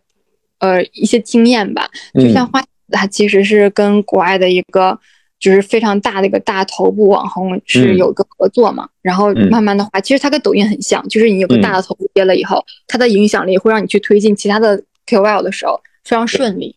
[0.59, 2.63] 呃一些经验吧，就像花。
[2.89, 4.97] 它其实是跟国外的一个
[5.41, 16.75] 就是非常大的一个大头部网红是有一个合作嘛，然后慢慢的话，其实它跟抖音很像，就是你有个大的头部接了以后，它的影响力会让你去推进其他的 KOL 的时候非常顺利。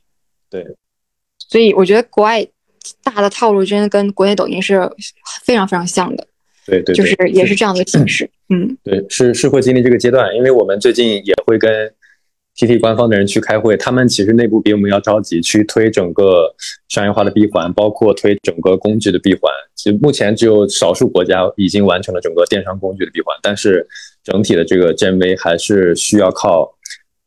[0.50, 0.66] 对，
[1.38, 2.44] 所以我觉得国外
[3.04, 4.80] 大的套路真的跟国内抖音是
[5.44, 6.26] 非常非常像的。
[6.66, 8.28] 对对，就是也是这样的形式。
[8.50, 11.70] 嗯，对，是是会经历这个阶段，因为我们最近也会跟。
[12.56, 16.52] T T 官方的人去开会，他们其实内部比我们要着急去推整个
[16.88, 19.50] 商业化的闭环，包括推整个工具的闭环。
[19.76, 23.86] 其实目前只有少数国家已经完成了整个电商工具的闭环，但是
[24.22, 26.70] 整体的这个 GMV 还是需要靠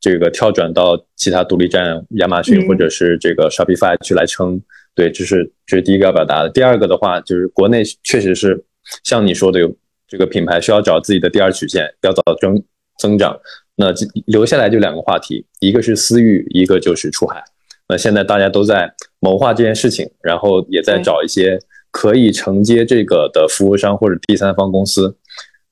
[0.03, 4.61] 这个跳转到其他独立站，亚马逊或者是这个 Shopify 去来撑。
[4.93, 6.49] 对，这是这是第一个要表达的。
[6.49, 8.61] 第二个的话，就是国内确实是
[9.05, 9.73] 像你说的，有
[10.09, 12.61] 这个品牌需要找自己的第二曲线，要找增
[12.99, 13.39] 增长。
[13.77, 13.93] 那
[14.25, 17.41] 留下来就两个话题，一个是私域，一个就是出海。
[17.87, 21.57] 那现在大家都在谋划这件事情，然后也在找一些
[21.91, 25.15] 可以承接这个的服务商或者第三方公司。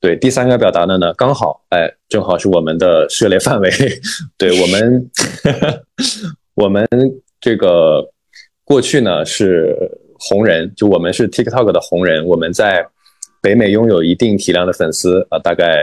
[0.02, 3.70] 对，第三个表达的呢，刚好，哎，正好是我们的涉猎范围。
[4.36, 5.10] 对我们，
[6.54, 6.86] 我们
[7.40, 8.10] 这个
[8.64, 9.74] 过去呢是
[10.18, 12.84] 红人，就我们是 TikTok 的红人，我们在
[13.40, 15.82] 北美拥有一定体量的粉丝啊，大概。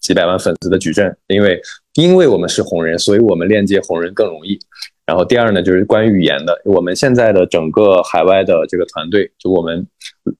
[0.00, 1.60] 几百万粉丝的矩阵，因为
[1.94, 4.56] 因为我们是红人，所以我们链接红人更容易。
[5.04, 9.84] 然后第二呢，就是关于语言的，我们现在的整个海外的这个团队，就我们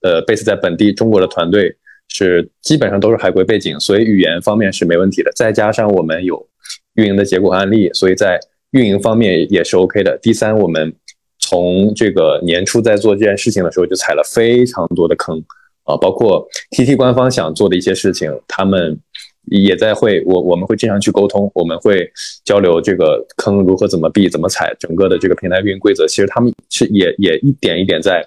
[0.01, 1.75] 呃 base 在本地中国的团队
[2.09, 5.31] 是基本上都是海归背景，所以语言方面是没问题的。
[5.35, 6.47] 再加上我们有
[6.95, 8.39] 运营的结果案例，所以在
[8.71, 10.17] 运营方面也是 OK 的。
[10.21, 10.93] 第三，我们
[11.39, 15.41] 从这个年初在做这件事情的时候就踩了非常多的坑
[15.83, 18.99] 啊，包括 TT 官方想做的一些事情，他们。
[19.45, 22.07] 也在会，我我们会经常去沟通，我们会
[22.45, 28.23] 交流这个坑如何怎么避怎么踩，整个的这个平台运营规则，其实他们是也也一点一点在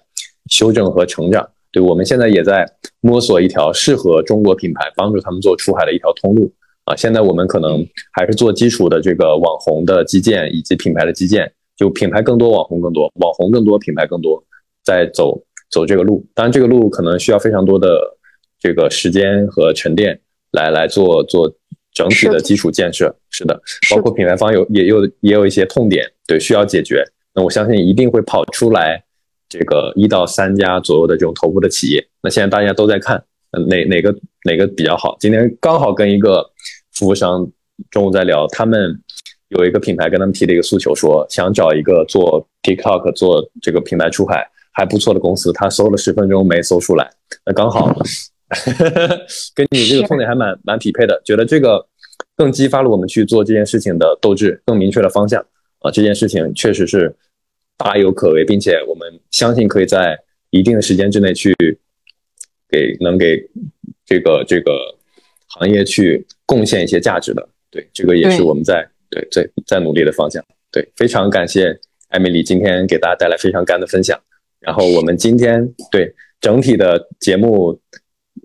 [0.50, 1.48] 修正和成长。
[1.72, 2.64] 对我们现在也在
[3.00, 6.52] 摸索一条适合中国品牌帮助他们做出海的一条通路
[6.84, 6.94] 啊。
[6.94, 14.44] 现在我们可能还是做基础的这个网红的基建以及品牌的基建，就品牌更多，网红更多，网红更多，品牌更多，
[14.84, 16.24] 在走走这个路。
[16.34, 18.16] 当然这个路可能需要非常多的
[18.60, 20.20] 这个时间和沉淀。
[20.52, 21.50] 来来做做
[21.94, 23.58] 整体的基础建设，是的，
[23.90, 27.02] 包括品牌方有也有也有一些痛点，对，需要解决。
[27.34, 29.02] 那我相信一定会跑出来
[29.52, 32.02] 这个一到三家左右的这种头部的企业。
[32.22, 33.22] 那现在大家都在看，
[33.68, 35.14] 哪哪个哪个比较好？
[35.20, 36.42] 今天刚好跟一个
[36.92, 37.46] 服务商
[37.90, 38.98] 中午在聊，他们
[39.48, 47.10] 有一个品牌跟他们提了一个诉求，说想找一个做 TikTok 做这个品牌出海还不错的公司，他搜了十分钟没搜出来，
[47.44, 47.94] 那刚好。
[49.54, 51.86] 跟你这个痛点还蛮蛮匹配的，觉得这个
[52.36, 55.42] 更激发了我们去做这件事情的斗志，更明确的方向
[55.78, 55.90] 啊！
[55.90, 57.16] 这件事情确实是
[57.82, 60.18] 大有可为，并且我们相信可以在
[60.50, 61.54] 一定的时间之内去
[62.68, 63.42] 给能给
[64.04, 64.72] 这个这个
[65.48, 67.48] 行业去贡献一些价值的。
[67.70, 70.44] 对，这个也是我们在对在在努力的方向。
[70.70, 71.78] 对，非常感谢
[72.08, 74.18] 艾米丽今天给大家带来非常干的分享。
[74.60, 77.80] 然后我们今天对整体的节目。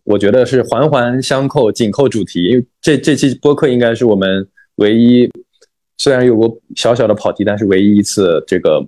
[0.04, 5.30] 我觉得是环环相扣、紧扣主题，因为这这期播客应该是我们唯一，
[5.98, 8.82] 虽然有过小小的跑题，但是唯一一次这个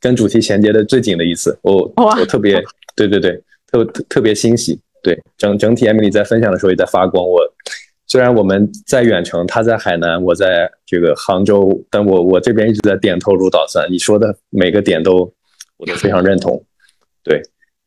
[0.00, 1.58] 跟主题衔接的最紧的一次。
[1.62, 2.62] 我我特别
[2.96, 3.40] 对对对，
[3.70, 4.80] 特特特别欣喜。
[5.02, 7.24] 对整整体，Emily 在分享的时候也在发光。
[7.24, 7.40] 我
[8.06, 13.86] 虽然我们在远程，她在海南，我在这个杭州，但我我这边一直在点头如捣蒜。
[13.90, 15.32] 你说的每个点都
[15.76, 16.62] 我都非常认同。
[17.22, 17.40] 对。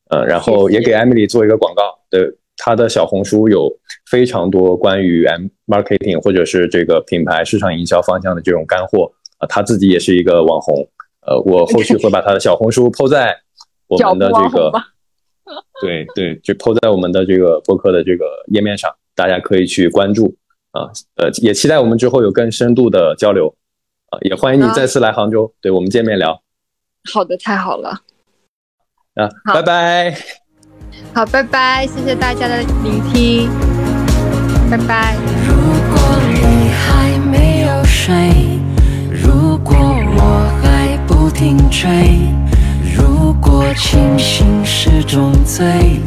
[0.09, 3.67] 嗯，然后也给 Emily 做一个广告，对，她的小红书有
[4.11, 10.87] 非常多关于 M marketing 或者是这个品牌市场营销方向的这种干货啊，她自己也是一个网红，
[11.25, 13.35] 呃，我后续会把他的小红书抛 在
[13.87, 14.71] 我们的这个，
[15.81, 20.35] 对对，就抛在我们的这个播客的这个页面上，大家可以去关注
[20.71, 23.53] 啊，呃，也期待我们之后有更深度的交流
[24.09, 26.41] 啊，也欢迎你再次来杭州，对我们见面聊。
[27.13, 28.01] 好的，太好了。
[29.15, 30.15] 啊，拜拜。
[31.13, 33.49] 好，拜拜，谢谢大家的聆听，
[34.69, 35.15] 拜拜。
[35.47, 35.53] 如
[35.93, 38.42] 果你还没有睡，
[41.43, 41.89] 冰锥
[42.95, 45.99] 如果清醒是种罪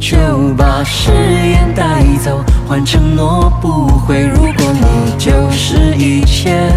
[0.00, 0.16] 就
[0.56, 6.68] 把誓言带走换承诺不回如果你就是一切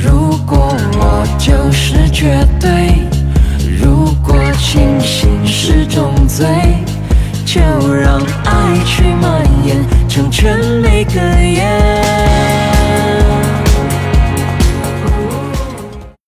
[0.00, 3.08] 如果我就是绝对。
[3.82, 6.46] 如果清醒是种罪
[7.44, 7.60] 就
[7.92, 12.25] 让爱去蔓延成全每个夜